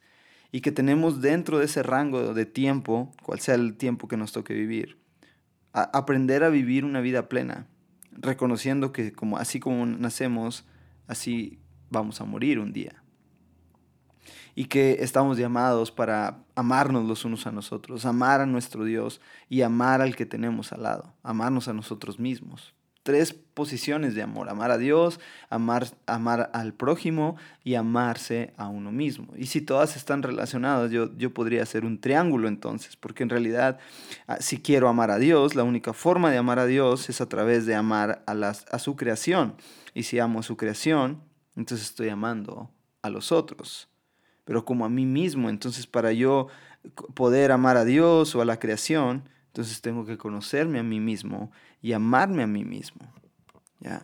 Y 0.50 0.60
que 0.60 0.72
tenemos 0.72 1.20
dentro 1.20 1.58
de 1.58 1.64
ese 1.64 1.82
rango 1.82 2.32
de 2.32 2.46
tiempo, 2.46 3.12
cual 3.22 3.40
sea 3.40 3.56
el 3.56 3.76
tiempo 3.76 4.08
que 4.08 4.16
nos 4.16 4.32
toque 4.32 4.54
vivir, 4.54 4.98
aprender 5.72 6.44
a 6.44 6.48
vivir 6.48 6.84
una 6.84 7.00
vida 7.00 7.28
plena, 7.28 7.66
reconociendo 8.12 8.92
que 8.92 9.12
como, 9.12 9.36
así 9.38 9.58
como 9.58 9.84
nacemos, 9.84 10.64
así 11.08 11.58
vamos 11.90 12.20
a 12.20 12.24
morir 12.24 12.60
un 12.60 12.72
día 12.72 13.03
y 14.54 14.66
que 14.66 14.98
estamos 15.00 15.36
llamados 15.36 15.90
para 15.90 16.38
amarnos 16.54 17.04
los 17.06 17.24
unos 17.24 17.46
a 17.46 17.52
nosotros, 17.52 18.04
amar 18.04 18.40
a 18.40 18.46
nuestro 18.46 18.84
Dios 18.84 19.20
y 19.48 19.62
amar 19.62 20.00
al 20.00 20.14
que 20.14 20.26
tenemos 20.26 20.72
al 20.72 20.84
lado, 20.84 21.14
amarnos 21.22 21.68
a 21.68 21.72
nosotros 21.72 22.18
mismos. 22.18 22.74
Tres 23.02 23.34
posiciones 23.34 24.14
de 24.14 24.22
amor, 24.22 24.48
amar 24.48 24.70
a 24.70 24.78
Dios, 24.78 25.20
amar, 25.50 25.88
amar 26.06 26.50
al 26.54 26.72
prójimo 26.72 27.36
y 27.62 27.74
amarse 27.74 28.54
a 28.56 28.68
uno 28.68 28.92
mismo. 28.92 29.28
Y 29.36 29.46
si 29.46 29.60
todas 29.60 29.96
están 29.96 30.22
relacionadas, 30.22 30.90
yo, 30.90 31.14
yo 31.18 31.34
podría 31.34 31.62
hacer 31.62 31.84
un 31.84 32.00
triángulo 32.00 32.48
entonces, 32.48 32.96
porque 32.96 33.22
en 33.22 33.28
realidad 33.28 33.78
ah, 34.26 34.38
si 34.40 34.58
quiero 34.58 34.88
amar 34.88 35.10
a 35.10 35.18
Dios, 35.18 35.54
la 35.54 35.64
única 35.64 35.92
forma 35.92 36.30
de 36.30 36.38
amar 36.38 36.58
a 36.58 36.64
Dios 36.64 37.10
es 37.10 37.20
a 37.20 37.28
través 37.28 37.66
de 37.66 37.74
amar 37.74 38.22
a, 38.26 38.32
las, 38.32 38.64
a 38.72 38.78
su 38.78 38.96
creación. 38.96 39.56
Y 39.92 40.04
si 40.04 40.18
amo 40.18 40.38
a 40.38 40.42
su 40.42 40.56
creación, 40.56 41.20
entonces 41.56 41.88
estoy 41.88 42.08
amando 42.08 42.70
a 43.02 43.10
los 43.10 43.32
otros 43.32 43.90
pero 44.44 44.64
como 44.64 44.84
a 44.84 44.88
mí 44.88 45.06
mismo. 45.06 45.48
Entonces, 45.48 45.86
para 45.86 46.12
yo 46.12 46.48
poder 47.14 47.52
amar 47.52 47.76
a 47.76 47.84
Dios 47.84 48.34
o 48.34 48.42
a 48.42 48.44
la 48.44 48.58
creación, 48.58 49.28
entonces 49.48 49.80
tengo 49.80 50.04
que 50.04 50.18
conocerme 50.18 50.78
a 50.78 50.82
mí 50.82 51.00
mismo 51.00 51.50
y 51.80 51.92
amarme 51.92 52.42
a 52.42 52.46
mí 52.46 52.64
mismo. 52.64 53.02
¿Ya? 53.80 54.02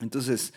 Entonces, 0.00 0.52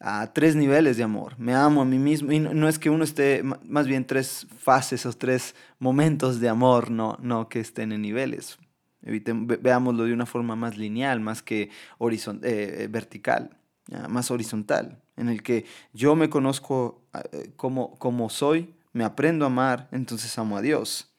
a 0.00 0.32
tres 0.32 0.54
niveles 0.54 0.96
de 0.96 1.02
amor. 1.02 1.38
Me 1.38 1.54
amo 1.54 1.82
a 1.82 1.84
mí 1.84 1.98
mismo. 1.98 2.32
Y 2.32 2.38
no, 2.38 2.68
es 2.68 2.78
que 2.78 2.90
uno 2.90 3.04
esté, 3.04 3.42
más 3.42 3.86
bien 3.86 4.06
tres 4.06 4.46
fases 4.58 5.04
o 5.06 5.12
tres 5.12 5.54
momentos 5.78 6.40
de 6.40 6.48
amor, 6.48 6.90
no, 6.90 7.18
no 7.20 7.48
que 7.48 7.60
estén 7.60 7.92
en 7.92 8.02
niveles. 8.02 8.58
veámoslo 9.00 10.04
de 10.04 10.12
una 10.12 10.26
forma 10.26 10.54
más 10.56 10.76
lineal, 10.76 11.20
más 11.20 11.42
que 11.42 11.70
eh, 12.42 12.88
vertical, 12.90 13.56
más 14.08 14.30
horizontal 14.30 15.02
en 15.18 15.28
el 15.28 15.42
que 15.42 15.66
yo 15.92 16.14
me 16.16 16.30
conozco 16.30 17.02
eh, 17.32 17.50
como, 17.56 17.98
como 17.98 18.30
soy, 18.30 18.74
me 18.92 19.04
aprendo 19.04 19.44
a 19.44 19.48
amar, 19.48 19.88
entonces 19.92 20.38
amo 20.38 20.56
a 20.56 20.62
Dios. 20.62 21.10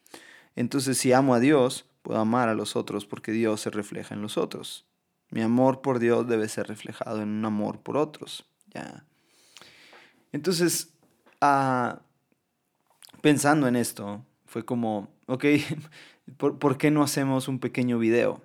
Entonces 0.55 0.97
si 0.97 1.13
amo 1.13 1.35
a 1.35 1.39
Dios, 1.39 1.85
puedo 2.01 2.19
amar 2.19 2.49
a 2.49 2.55
los 2.55 2.75
otros 2.75 3.05
porque 3.05 3.31
Dios 3.31 3.61
se 3.61 3.69
refleja 3.69 4.15
en 4.15 4.21
los 4.21 4.37
otros. 4.37 4.85
Mi 5.29 5.41
amor 5.41 5.81
por 5.81 5.99
Dios 5.99 6.27
debe 6.27 6.49
ser 6.49 6.67
reflejado 6.67 7.21
en 7.21 7.29
un 7.29 7.45
amor 7.45 7.79
por 7.79 7.97
otros. 7.97 8.45
¿ya? 8.73 9.05
Entonces, 10.31 10.93
ah, 11.41 12.01
pensando 13.21 13.67
en 13.67 13.75
esto, 13.75 14.25
fue 14.45 14.65
como, 14.65 15.09
ok, 15.27 15.45
¿por, 16.37 16.77
qué 16.77 16.91
no 16.91 17.03
hacemos 17.03 17.47
un 17.47 17.59
pequeño 17.59 17.99
video? 17.99 18.41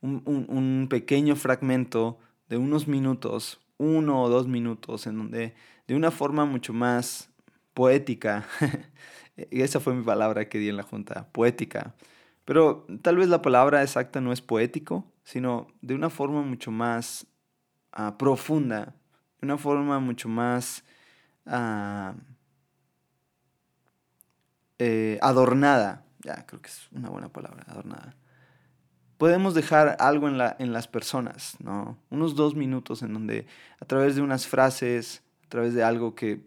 Un, 0.00 0.22
un, 0.26 0.86
pequeño 0.90 1.34
fragmento 1.34 2.18
de 2.48 2.58
unos 2.58 2.86
minutos, 2.86 3.60
uno 3.84 4.22
o 4.22 4.28
dos 4.28 4.48
minutos, 4.48 5.06
en 5.06 5.18
donde 5.18 5.54
de 5.86 5.94
una 5.94 6.10
forma 6.10 6.44
mucho 6.44 6.72
más 6.72 7.30
poética, 7.74 8.46
esa 9.36 9.80
fue 9.80 9.94
mi 9.94 10.02
palabra 10.02 10.48
que 10.48 10.58
di 10.58 10.68
en 10.68 10.76
la 10.76 10.82
junta, 10.82 11.28
poética, 11.32 11.94
pero 12.44 12.86
tal 13.02 13.16
vez 13.16 13.28
la 13.28 13.42
palabra 13.42 13.82
exacta 13.82 14.20
no 14.20 14.32
es 14.32 14.40
poético, 14.40 15.04
sino 15.24 15.66
de 15.80 15.94
una 15.94 16.10
forma 16.10 16.42
mucho 16.42 16.70
más 16.70 17.26
ah, 17.92 18.16
profunda, 18.18 18.94
de 19.40 19.46
una 19.46 19.58
forma 19.58 19.98
mucho 19.98 20.28
más 20.28 20.84
ah, 21.46 22.14
eh, 24.78 25.18
adornada. 25.22 26.04
Ya, 26.20 26.46
creo 26.46 26.60
que 26.60 26.68
es 26.68 26.88
una 26.92 27.08
buena 27.10 27.28
palabra, 27.28 27.64
adornada. 27.68 28.14
Podemos 29.18 29.54
dejar 29.54 29.96
algo 30.00 30.28
en, 30.28 30.38
la, 30.38 30.56
en 30.58 30.72
las 30.72 30.88
personas, 30.88 31.56
¿no? 31.60 31.98
Unos 32.10 32.34
dos 32.34 32.54
minutos 32.54 33.02
en 33.02 33.14
donde 33.14 33.46
a 33.80 33.84
través 33.84 34.16
de 34.16 34.22
unas 34.22 34.46
frases, 34.46 35.22
a 35.46 35.48
través 35.48 35.74
de 35.74 35.84
algo 35.84 36.14
que, 36.14 36.40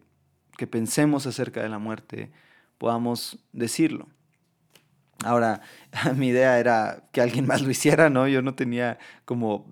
que 0.58 0.68
pensemos 0.68 1.26
acerca 1.28 1.62
de 1.64 1.70
la 1.70 1.80
muerte, 1.80 2.32
podamos 2.78 3.40
decirlo. 3.54 4.08
Ahora, 5.24 5.62
mi 6.16 6.28
idea 6.30 6.60
era 6.60 7.04
que 7.12 7.22
alguien 7.22 7.48
más 7.48 7.62
lo 7.62 7.72
hiciera, 7.72 8.10
¿no? 8.10 8.28
Yo 8.28 8.42
no 8.42 8.56
tenía 8.56 9.00
como, 9.26 9.68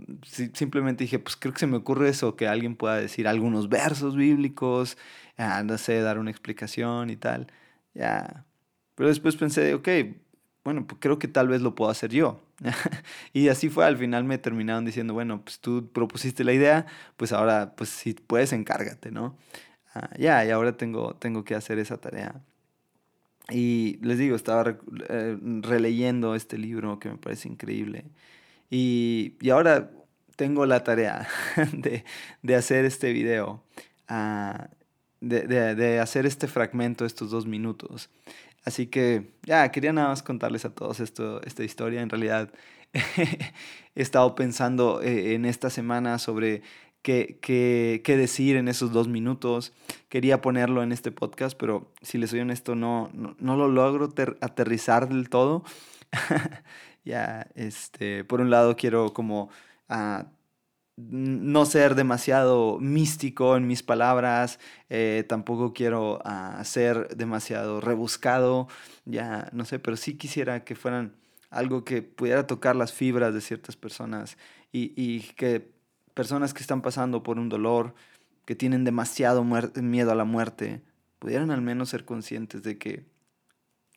simplemente 0.54 1.04
dije, 1.04 1.20
pues 1.20 1.36
creo 1.36 1.54
que 1.54 1.60
se 1.60 1.68
me 1.68 1.78
ocurre 1.78 2.10
eso, 2.10 2.36
que 2.36 2.48
alguien 2.48 2.76
pueda 2.76 2.96
decir 2.96 3.28
algunos 3.28 3.70
versos 3.70 4.16
bíblicos, 4.16 4.98
ah, 5.38 5.64
dar 5.64 6.20
una 6.20 6.32
explicación 6.32 7.10
y 7.10 7.16
tal. 7.18 7.48
Ya. 7.94 8.46
Pero 8.96 9.10
después 9.10 9.36
pensé, 9.36 9.74
ok, 9.76 9.90
bueno, 10.64 10.88
pues 10.88 11.00
creo 11.02 11.20
que 11.20 11.28
tal 11.28 11.48
vez 11.48 11.62
lo 11.62 11.76
puedo 11.76 11.92
hacer 11.92 12.12
yo. 12.12 12.42
y 13.34 13.50
así 13.50 13.70
fue, 13.70 13.86
al 13.86 13.98
final 13.98 14.24
me 14.24 14.38
terminaron 14.38 14.86
diciendo, 14.86 15.14
bueno, 15.14 15.42
pues 15.44 15.60
tú 15.60 15.90
propusiste 15.92 16.44
la 16.44 16.54
idea, 16.54 16.86
pues 17.18 17.32
ahora, 17.34 17.76
pues 17.76 17.90
si 17.90 18.14
puedes, 18.14 18.54
encárgate, 18.54 19.12
¿no? 19.12 19.38
Ah, 19.94 20.10
ya, 20.18 20.46
y 20.46 20.52
ahora 20.52 20.78
tengo, 20.78 21.16
tengo 21.16 21.44
que 21.44 21.56
hacer 21.56 21.80
esa 21.80 21.98
tarea. 21.98 22.42
Y 23.50 24.00
les 24.02 24.18
digo, 24.18 24.36
estaba 24.36 24.78
eh, 25.10 25.38
releyendo 25.62 26.36
este 26.36 26.58
libro 26.58 27.00
que 27.00 27.10
me 27.10 27.18
parece 27.18 27.48
increíble. 27.48 28.06
Y, 28.70 29.36
ahora 29.52 29.92
tengo 30.36 30.66
la 30.66 30.84
tarea 30.84 31.28
de, 32.42 32.56
hacer 32.56 32.86
este 32.86 33.14
video, 33.14 33.64
ah, 34.08 34.70
de, 35.22 36.00
hacer 36.00 36.26
este 36.26 36.48
fragmento, 36.48 37.06
estos 37.06 37.30
dos 37.32 37.46
minutos. 37.46 38.10
Así 38.66 38.88
que 38.88 39.32
ya, 39.44 39.72
quería 39.72 39.94
nada 39.94 40.10
más 40.10 40.24
contarles 40.24 40.66
a 40.66 40.74
todos 40.74 41.00
esto, 41.00 41.42
esta 41.44 41.64
historia. 41.64 42.02
En 42.02 42.10
realidad 42.10 42.52
he 43.96 44.02
estado 44.02 44.34
pensando 44.36 45.02
eh, 45.02 45.36
en 45.36 45.46
esta 45.46 45.70
semana 45.70 46.18
sobre 46.18 46.64
qué, 47.06 48.02
decir 48.06 48.56
en 48.56 48.68
esos 48.68 48.92
dos 48.92 49.08
minutos. 49.08 49.74
Quería 50.10 50.42
ponerlo 50.42 50.82
en 50.82 50.92
este 50.92 51.12
podcast, 51.12 51.56
pero 51.58 51.92
si 52.02 52.18
les 52.18 52.32
soy 52.32 52.40
honesto, 52.40 52.76
no, 52.76 53.12
no, 53.14 53.56
lo 53.56 53.68
logro 53.68 54.10
aterrizar 54.42 55.08
del 55.08 55.30
todo. 55.30 55.64
ya, 57.06 57.48
este, 57.54 58.24
por 58.24 58.42
un 58.42 58.50
lado 58.50 58.76
quiero 58.76 59.14
como 59.14 59.50
ah, 59.90 60.26
no 60.98 61.66
ser 61.66 61.96
demasiado 61.96 62.80
místico 62.80 63.58
en 63.58 63.68
mis 63.68 63.84
palabras, 63.84 64.60
eh, 64.90 65.26
tampoco 65.28 65.74
quiero 65.74 66.22
ah, 66.24 66.62
ser 66.64 67.16
demasiado 67.16 67.82
rebuscado, 67.82 68.68
ya, 69.06 69.50
no 69.52 69.66
sé, 69.66 69.80
pero 69.80 69.98
sí 69.98 70.18
quisiera 70.18 70.64
que 70.64 70.76
fueran 70.76 71.16
algo 71.50 71.84
que 71.84 72.02
pudiera 72.02 72.48
tocar 72.48 72.76
las 72.76 72.94
fibras 72.94 73.34
de 73.34 73.42
ciertas 73.42 73.76
personas 73.76 74.38
y, 74.72 74.94
y 74.96 75.22
que 75.36 75.74
personas 76.14 76.54
que 76.54 76.62
están 76.62 76.82
pasando 76.82 77.24
por 77.24 77.40
un 77.40 77.50
dolor, 77.50 77.94
que 78.46 78.56
tienen 78.56 78.84
demasiado 78.84 79.44
miedo 79.44 80.12
a 80.12 80.16
la 80.16 80.26
muerte, 80.26 80.84
pudieran 81.20 81.52
al 81.52 81.62
menos 81.62 81.90
ser 81.90 82.06
conscientes 82.06 82.64
de 82.64 82.78
que 82.78 83.06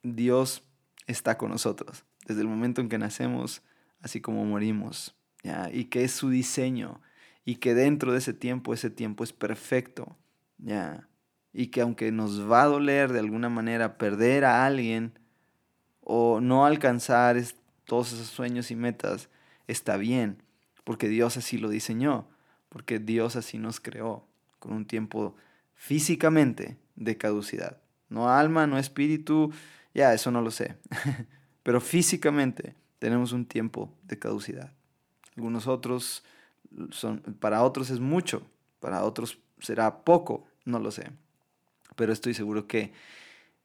Dios 0.03 0.63
está 1.07 1.39
con 1.39 1.51
nosotros 1.51 2.05
desde 2.29 2.43
el 2.43 2.49
momento 2.49 2.81
en 2.81 2.89
que 2.89 2.99
nacemos, 2.99 3.63
así 4.01 4.21
como 4.21 4.45
morimos, 4.45 5.17
¿ya? 5.42 5.70
y 5.72 5.87
que 5.87 6.05
es 6.05 6.12
su 6.12 6.31
diseño, 6.31 7.01
y 7.44 7.57
que 7.57 7.74
dentro 7.74 8.12
de 8.12 8.18
ese 8.18 8.33
tiempo, 8.33 8.74
ese 8.74 8.90
tiempo 8.90 9.24
es 9.24 9.33
perfecto, 9.33 10.16
¿ya? 10.59 11.09
y 11.53 11.68
que 11.68 11.81
aunque 11.81 12.12
nos 12.12 12.51
va 12.51 12.62
a 12.62 12.66
doler 12.66 13.12
de 13.12 13.20
alguna 13.20 13.48
manera 13.48 13.98
perder 13.98 14.44
a 14.44 14.66
alguien 14.66 15.18
o 16.01 16.40
no 16.40 16.66
alcanzar 16.66 17.37
todos 17.85 18.12
esos 18.12 18.29
sueños 18.29 18.70
y 18.70 18.77
metas, 18.77 19.29
está 19.66 19.96
bien, 19.96 20.42
porque 20.85 21.09
Dios 21.09 21.37
así 21.37 21.59
lo 21.59 21.68
diseñó, 21.68 22.29
porque 22.68 22.98
Dios 22.98 23.37
así 23.37 23.59
nos 23.59 23.81
creó, 23.81 24.27
con 24.59 24.72
un 24.72 24.87
tiempo 24.87 25.37
físicamente 25.74 26.77
de 26.96 27.16
caducidad. 27.16 27.81
No 28.09 28.31
alma, 28.31 28.66
no 28.66 28.79
espíritu, 28.79 29.53
ya 29.94 30.14
eso 30.14 30.31
no 30.31 30.42
lo 30.42 30.51
sé, 30.51 30.77
pero 31.62 31.81
físicamente 31.81 32.74
tenemos 32.98 33.33
un 33.33 33.46
tiempo 33.46 33.92
de 34.03 34.18
caducidad. 34.18 34.72
Algunos 35.38 35.68
otros 35.68 36.24
son, 36.90 37.20
para 37.38 37.62
otros 37.62 37.90
es 37.90 38.01
mucho, 38.01 38.42
para 38.81 39.05
otros 39.05 39.38
será 39.61 40.03
poco, 40.03 40.48
no 40.64 40.81
lo 40.81 40.90
sé. 40.90 41.12
Pero 41.94 42.12
estoy 42.12 42.35
seguro 42.35 42.66
que 42.66 42.92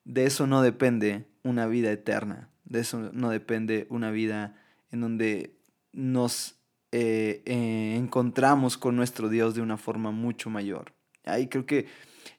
de 0.06 0.26
eso 0.26 0.46
no 0.46 0.62
depende 0.62 1.26
una 1.42 1.66
vida 1.66 1.92
eterna, 1.92 2.52
de 2.66 2.82
eso 2.82 3.10
no 3.12 3.32
depende 3.32 3.88
una 3.90 4.12
vida 4.12 4.56
en 4.92 5.02
donde 5.02 5.58
nos 5.94 6.60
eh, 6.92 7.42
eh, 7.48 7.96
encontramos 7.98 8.78
con 8.78 8.96
nuestro 8.96 9.30
Dios 9.30 9.56
de 9.56 9.62
una 9.62 9.78
forma 9.78 10.12
mucho 10.12 10.52
mayor. 10.52 10.94
Ahí 11.26 11.48
creo 11.48 11.66
que 11.66 11.88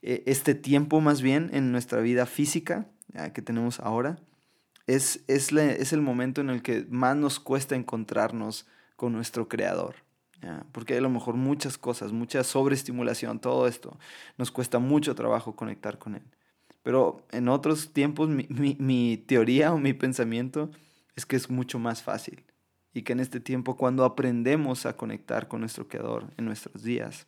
eh, 0.02 0.22
este 0.26 0.54
tiempo 0.54 1.00
más 1.00 1.22
bien 1.22 1.50
en 1.52 1.72
nuestra 1.72 2.00
vida 2.02 2.24
física 2.26 2.86
que 3.32 3.42
tenemos 3.42 3.80
ahora 3.80 4.20
es, 4.86 5.24
es, 5.26 5.52
es, 5.52 5.92
el 5.92 6.02
momento 6.02 6.40
en 6.40 6.50
el 6.50 6.62
que 6.62 6.86
más 6.88 7.16
nos 7.16 7.40
cuesta 7.40 7.74
encontrarnos 7.74 8.66
con 8.96 9.12
nuestro 9.12 9.48
Creador. 9.48 9.96
Porque 10.72 10.96
a 10.96 11.00
lo 11.00 11.08
mejor 11.08 11.36
muchas 11.36 11.78
cosas, 11.78 12.12
mucha 12.12 12.44
sobreestimulación, 12.44 13.38
todo 13.38 13.66
esto. 13.66 13.98
Nos 14.36 14.50
cuesta 14.50 14.78
mucho 14.78 15.14
trabajo 15.14 15.56
conectar 15.56 15.98
con 15.98 16.16
Él. 16.16 16.22
Pero 16.82 17.26
en 17.30 17.48
otros 17.48 17.94
tiempos 17.94 18.28
mi, 18.28 18.46
mi, 18.50 18.76
mi 18.78 19.16
teoría 19.16 19.72
o 19.72 19.78
mi 19.78 19.94
pensamiento 19.94 20.70
es 21.16 21.24
que 21.24 21.36
es 21.36 21.48
mucho 21.48 21.78
más 21.78 22.02
fácil 22.02 22.44
y 22.92 23.02
que 23.02 23.12
en 23.12 23.20
este 23.20 23.40
tiempo 23.40 23.76
cuando 23.76 24.04
aprendemos 24.04 24.86
a 24.86 24.96
conectar 24.96 25.48
con 25.48 25.60
nuestro 25.60 25.88
Creador 25.88 26.26
en 26.36 26.44
nuestros 26.44 26.82
días, 26.82 27.26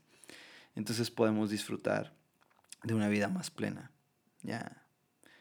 entonces 0.74 1.10
podemos 1.10 1.50
disfrutar 1.50 2.12
de 2.84 2.94
una 2.94 3.08
vida 3.08 3.28
más 3.28 3.50
plena. 3.50 3.90
Ya. 4.42 4.82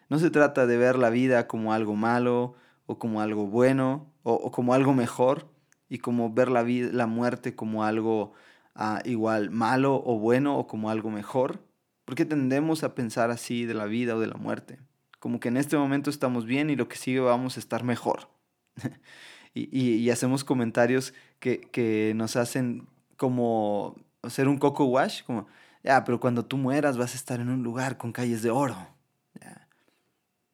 No 0.09 0.17
se 0.19 0.31
trata 0.31 0.65
de 0.65 0.77
ver 0.77 0.97
la 0.97 1.09
vida 1.09 1.47
como 1.47 1.73
algo 1.73 1.95
malo 1.95 2.55
o 2.87 2.97
como 2.97 3.21
algo 3.21 3.45
bueno 3.47 4.11
o, 4.23 4.51
como 4.51 4.73
algo 4.73 4.93
mejor 4.93 5.47
y 5.89 5.99
como 5.99 6.33
ver 6.33 6.49
la, 6.49 6.63
la 6.63 7.07
muerte 7.07 7.55
como 7.55 7.83
algo 7.83 8.33
ah, 8.75 9.01
igual 9.05 9.49
malo 9.51 10.01
o 10.05 10.19
bueno 10.19 10.57
o 10.57 10.67
como 10.67 10.89
algo 10.89 11.09
mejor, 11.09 11.63
porque 12.05 12.25
tendemos 12.25 12.83
a 12.83 12.95
pensar 12.95 13.31
así 13.31 13.65
de 13.65 13.73
la 13.73 13.85
vida 13.85 14.15
o 14.15 14.19
de 14.19 14.27
la 14.27 14.35
muerte, 14.35 14.79
como 15.19 15.39
que 15.39 15.47
en 15.47 15.57
este 15.57 15.77
momento 15.77 16.09
estamos 16.09 16.45
bien 16.45 16.69
y 16.69 16.75
lo 16.75 16.87
que 16.87 16.97
sigue 16.97 17.19
vamos 17.19 17.57
a 17.57 17.59
estar 17.59 17.83
mejor. 17.83 18.29
y, 19.53 20.09
hacemos 20.09 20.43
comentarios 20.43 21.13
que, 21.39 22.13
nos 22.15 22.35
hacen 22.35 22.87
como 23.17 23.95
hacer 24.21 24.47
un 24.47 24.57
coco 24.57 24.85
wash, 24.85 25.23
como, 25.23 25.47
ya, 25.83 26.03
pero 26.03 26.19
cuando 26.19 26.45
tú 26.45 26.57
mueras 26.57 26.97
vas 26.97 27.13
a 27.13 27.17
estar 27.17 27.39
en 27.39 27.49
un 27.49 27.63
lugar 27.63 27.97
con 27.97 28.11
calles 28.11 28.41
de 28.41 28.49
oro. 28.49 28.75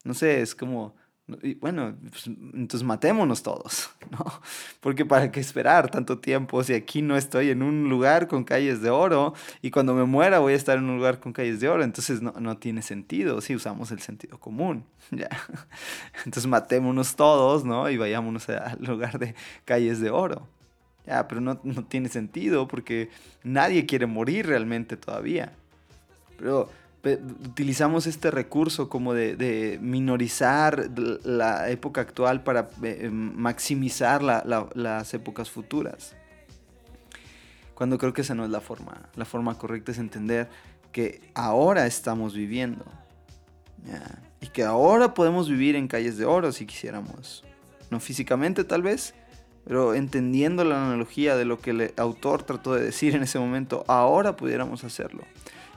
No 0.04 0.16
sé, 0.16 0.42
es 0.42 0.56
como, 0.56 0.96
y 1.42 1.56
bueno, 1.56 1.96
pues, 2.10 2.28
entonces 2.28 2.84
matémonos 2.84 3.44
todos, 3.44 3.90
¿no? 4.12 4.26
Porque 4.80 5.06
para 5.06 5.32
qué 5.32 5.40
esperar 5.40 5.90
tanto 5.90 6.20
tiempo 6.20 6.64
si 6.64 6.74
aquí 6.74 7.02
no 7.02 7.18
estoy 7.18 7.50
en 7.50 7.64
un 7.64 7.90
lugar 7.90 8.28
con 8.28 8.44
calles 8.44 8.82
de 8.82 8.90
oro 8.90 9.34
y 9.62 9.72
cuando 9.72 9.94
me 9.94 10.04
muera 10.06 10.40
voy 10.40 10.54
a 10.54 10.56
estar 10.56 10.78
en 10.78 10.90
un 10.90 10.98
lugar 10.98 11.20
con 11.20 11.34
calles 11.34 11.60
de 11.60 11.70
oro, 11.70 11.84
entonces 11.84 12.22
no, 12.22 12.34
no 12.40 12.58
tiene 12.58 12.82
sentido 12.82 13.42
si 13.42 13.56
usamos 13.56 13.92
el 13.92 14.00
sentido 14.00 14.40
común, 14.40 14.86
¿ya? 15.12 15.30
Entonces 16.26 16.48
matémonos 16.48 17.16
todos, 17.16 17.66
¿no? 17.66 17.90
Y 17.90 17.98
vayámonos 17.98 18.50
al 18.50 18.84
lugar 18.84 19.20
de 19.20 19.36
calles 19.66 20.00
de 20.00 20.10
oro. 20.10 20.48
Ya, 21.06 21.28
pero 21.28 21.42
no, 21.42 21.60
no 21.64 21.84
tiene 21.86 22.10
sentido 22.10 22.68
porque 22.68 23.10
nadie 23.44 23.86
quiere 23.86 24.06
morir 24.06 24.46
realmente 24.46 24.98
todavía. 24.98 25.54
Pero 26.38 26.70
utilizamos 27.04 28.06
este 28.06 28.30
recurso 28.30 28.90
como 28.90 29.14
de, 29.14 29.80
minorizar 29.82 30.90
la 31.24 31.70
época 31.70 32.02
actual 32.02 32.44
para 32.44 32.70
eh, 32.84 33.10
maximizar 33.12 34.22
las 34.24 35.14
épocas 35.14 35.50
futuras. 35.50 36.16
Cuando 37.74 37.98
creo 37.98 38.14
que 38.14 38.22
esa 38.22 38.36
no 38.36 38.46
es 38.46 38.52
la 38.52 38.62
forma. 38.62 39.10
La 39.16 39.26
forma 39.26 39.58
correcta 39.58 39.92
es 39.92 39.98
entender 39.98 40.50
que 40.92 41.32
ahora 41.34 41.88
estamos 41.88 42.36
viviendo. 42.36 42.86
Y 44.40 44.48
que 44.48 44.64
ahora 44.64 45.16
podemos 45.16 45.50
vivir 45.50 45.76
en 45.76 45.88
calles 45.88 46.18
de 46.18 46.26
oro 46.26 46.52
si 46.52 46.68
quisiéramos. 46.68 47.44
No 47.90 48.00
físicamente 48.00 48.64
tal 48.64 48.84
vez, 48.84 49.16
pero 49.66 49.96
entendiendo 49.96 50.64
la 50.64 50.86
analogía 50.86 51.36
de 51.36 51.46
lo 51.46 51.60
que 51.60 51.72
el 51.72 51.94
autor 51.98 52.44
trató 52.44 52.76
de 52.76 52.84
decir 52.84 53.16
en 53.16 53.24
ese 53.24 53.40
momento, 53.40 53.84
ahora 53.88 54.36
pudiéramos 54.36 54.84
hacerlo. 54.84 55.24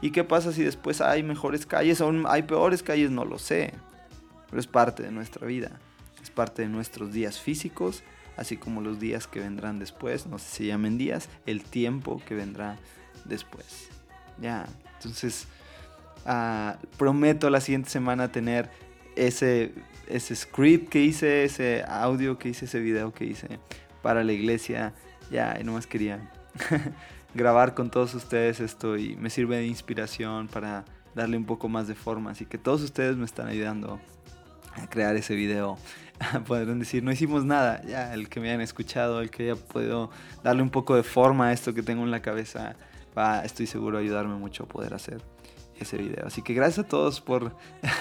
¿Y 0.05 0.11
qué 0.11 0.23
pasa 0.23 0.53
si 0.53 0.63
después 0.63 1.01
hay 1.01 1.23
mejores 1.23 1.65
calles 1.65 2.03
o 2.03 2.13
hay 2.29 2.43
peores 2.43 2.83
calles? 2.83 3.11
No 3.11 3.25
lo 3.25 3.39
sé. 3.39 3.73
Pero 4.51 4.61
es 4.61 4.67
parte 4.67 5.03
de 5.03 5.11
nuestra 5.11 5.47
vida. 5.47 5.81
Es 6.23 6.29
parte 6.29 6.61
de 6.61 6.69
nuestros 6.69 7.11
días 7.11 7.41
físicos, 7.41 8.03
así 8.37 8.59
como 8.59 8.83
los 8.83 9.01
días 9.01 9.27
que 9.27 9.41
vendrán 9.41 9.79
después. 9.79 10.27
No 10.27 10.39
sé 10.39 10.57
si 10.57 10.67
llamen 10.67 10.99
días, 10.99 11.31
el 11.47 11.63
tiempo 11.65 12.21
que 12.27 12.35
vendrá 12.35 12.77
después. 13.25 13.89
Ya, 14.43 14.67
entonces 14.99 15.47
ah, 16.27 16.77
prometo 16.99 17.49
la 17.49 17.63
siguiente 17.63 17.89
semana 17.89 18.31
tener 18.31 18.69
ese, 19.17 19.73
ese 20.07 20.37
script 20.37 20.91
que 20.91 21.01
hice, 21.01 21.45
ese 21.45 21.83
audio 21.89 22.39
que 22.39 22.51
hice, 22.51 22.67
ese 22.67 22.79
video 22.79 23.15
que 23.15 23.25
hice 23.25 23.59
para 24.03 24.23
la 24.23 24.35
iglesia. 24.35 24.93
Ya, 25.31 25.57
y 25.59 25.65
nomás 25.65 25.87
quería 25.87 26.31
grabar 27.35 27.75
con 27.75 27.91
todos 27.91 28.15
ustedes 28.15 28.61
esto 28.61 28.97
y 28.97 29.17
me 29.17 29.31
sirve 29.31 29.57
de 29.57 29.67
inspiración 29.67 30.49
para 30.49 30.85
darle 31.15 31.37
un 31.37 31.45
poco 31.45 31.69
más 31.69 31.89
de 31.89 31.95
forma. 31.95 32.31
Así 32.31 32.47
que 32.47 32.59
todos 32.59 32.83
ustedes 32.83 33.17
me 33.17 33.25
están 33.25 33.49
ayudando 33.49 34.01
a 34.75 34.87
crear 34.89 35.17
ese 35.17 35.35
video. 35.35 35.77
Podrán 36.47 36.79
decir, 36.79 37.03
no 37.03 37.13
hicimos 37.13 37.45
nada. 37.45 37.83
Ya, 37.83 38.15
el 38.15 38.29
que 38.29 38.41
me 38.41 38.49
hayan 38.49 38.61
escuchado, 38.61 39.21
el 39.21 39.31
que 39.31 39.51
haya 39.51 39.57
podido 39.57 40.11
darle 40.43 40.63
un 40.63 40.71
poco 40.71 40.95
de 40.95 41.03
forma 41.03 41.49
a 41.49 41.53
esto 41.53 41.75
que 41.75 41.83
tengo 41.83 42.05
en 42.05 42.11
la 42.11 42.23
cabeza, 42.23 42.77
va, 43.17 43.45
estoy 43.45 43.67
seguro, 43.67 43.99
ayudarme 43.99 44.37
mucho 44.37 44.65
a 44.65 44.67
poder 44.67 44.95
hacer 44.95 45.21
ese 45.79 45.97
video. 45.97 46.27
Así 46.27 46.43
que 46.43 46.55
gracias 46.55 46.87
a 46.87 46.89
todos 46.89 47.21
por 47.21 47.57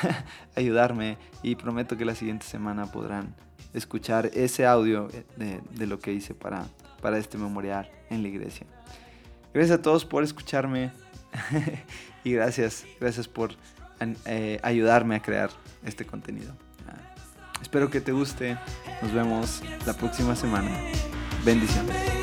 ayudarme 0.55 1.17
y 1.41 1.55
prometo 1.55 1.97
que 1.97 2.05
la 2.05 2.15
siguiente 2.15 2.45
semana 2.45 2.91
podrán 2.91 3.35
escuchar 3.73 4.29
ese 4.33 4.67
audio 4.67 5.07
de, 5.37 5.61
de 5.71 5.87
lo 5.87 5.97
que 5.97 6.13
hice 6.13 6.35
para, 6.35 6.67
para 7.01 7.17
este 7.17 7.39
memorial 7.39 7.89
en 8.11 8.21
la 8.21 8.27
iglesia. 8.27 8.67
Gracias 9.53 9.79
a 9.79 9.81
todos 9.81 10.05
por 10.05 10.23
escucharme 10.23 10.91
y 12.23 12.33
gracias, 12.33 12.85
gracias 12.99 13.27
por 13.27 13.51
eh, 14.25 14.59
ayudarme 14.63 15.15
a 15.15 15.21
crear 15.21 15.51
este 15.85 16.05
contenido. 16.05 16.53
Ah, 16.87 16.97
espero 17.61 17.89
que 17.89 18.01
te 18.01 18.11
guste. 18.11 18.57
Nos 19.01 19.13
vemos 19.13 19.61
la 19.85 19.93
próxima 19.93 20.35
semana. 20.35 20.71
Bendiciones. 21.45 22.22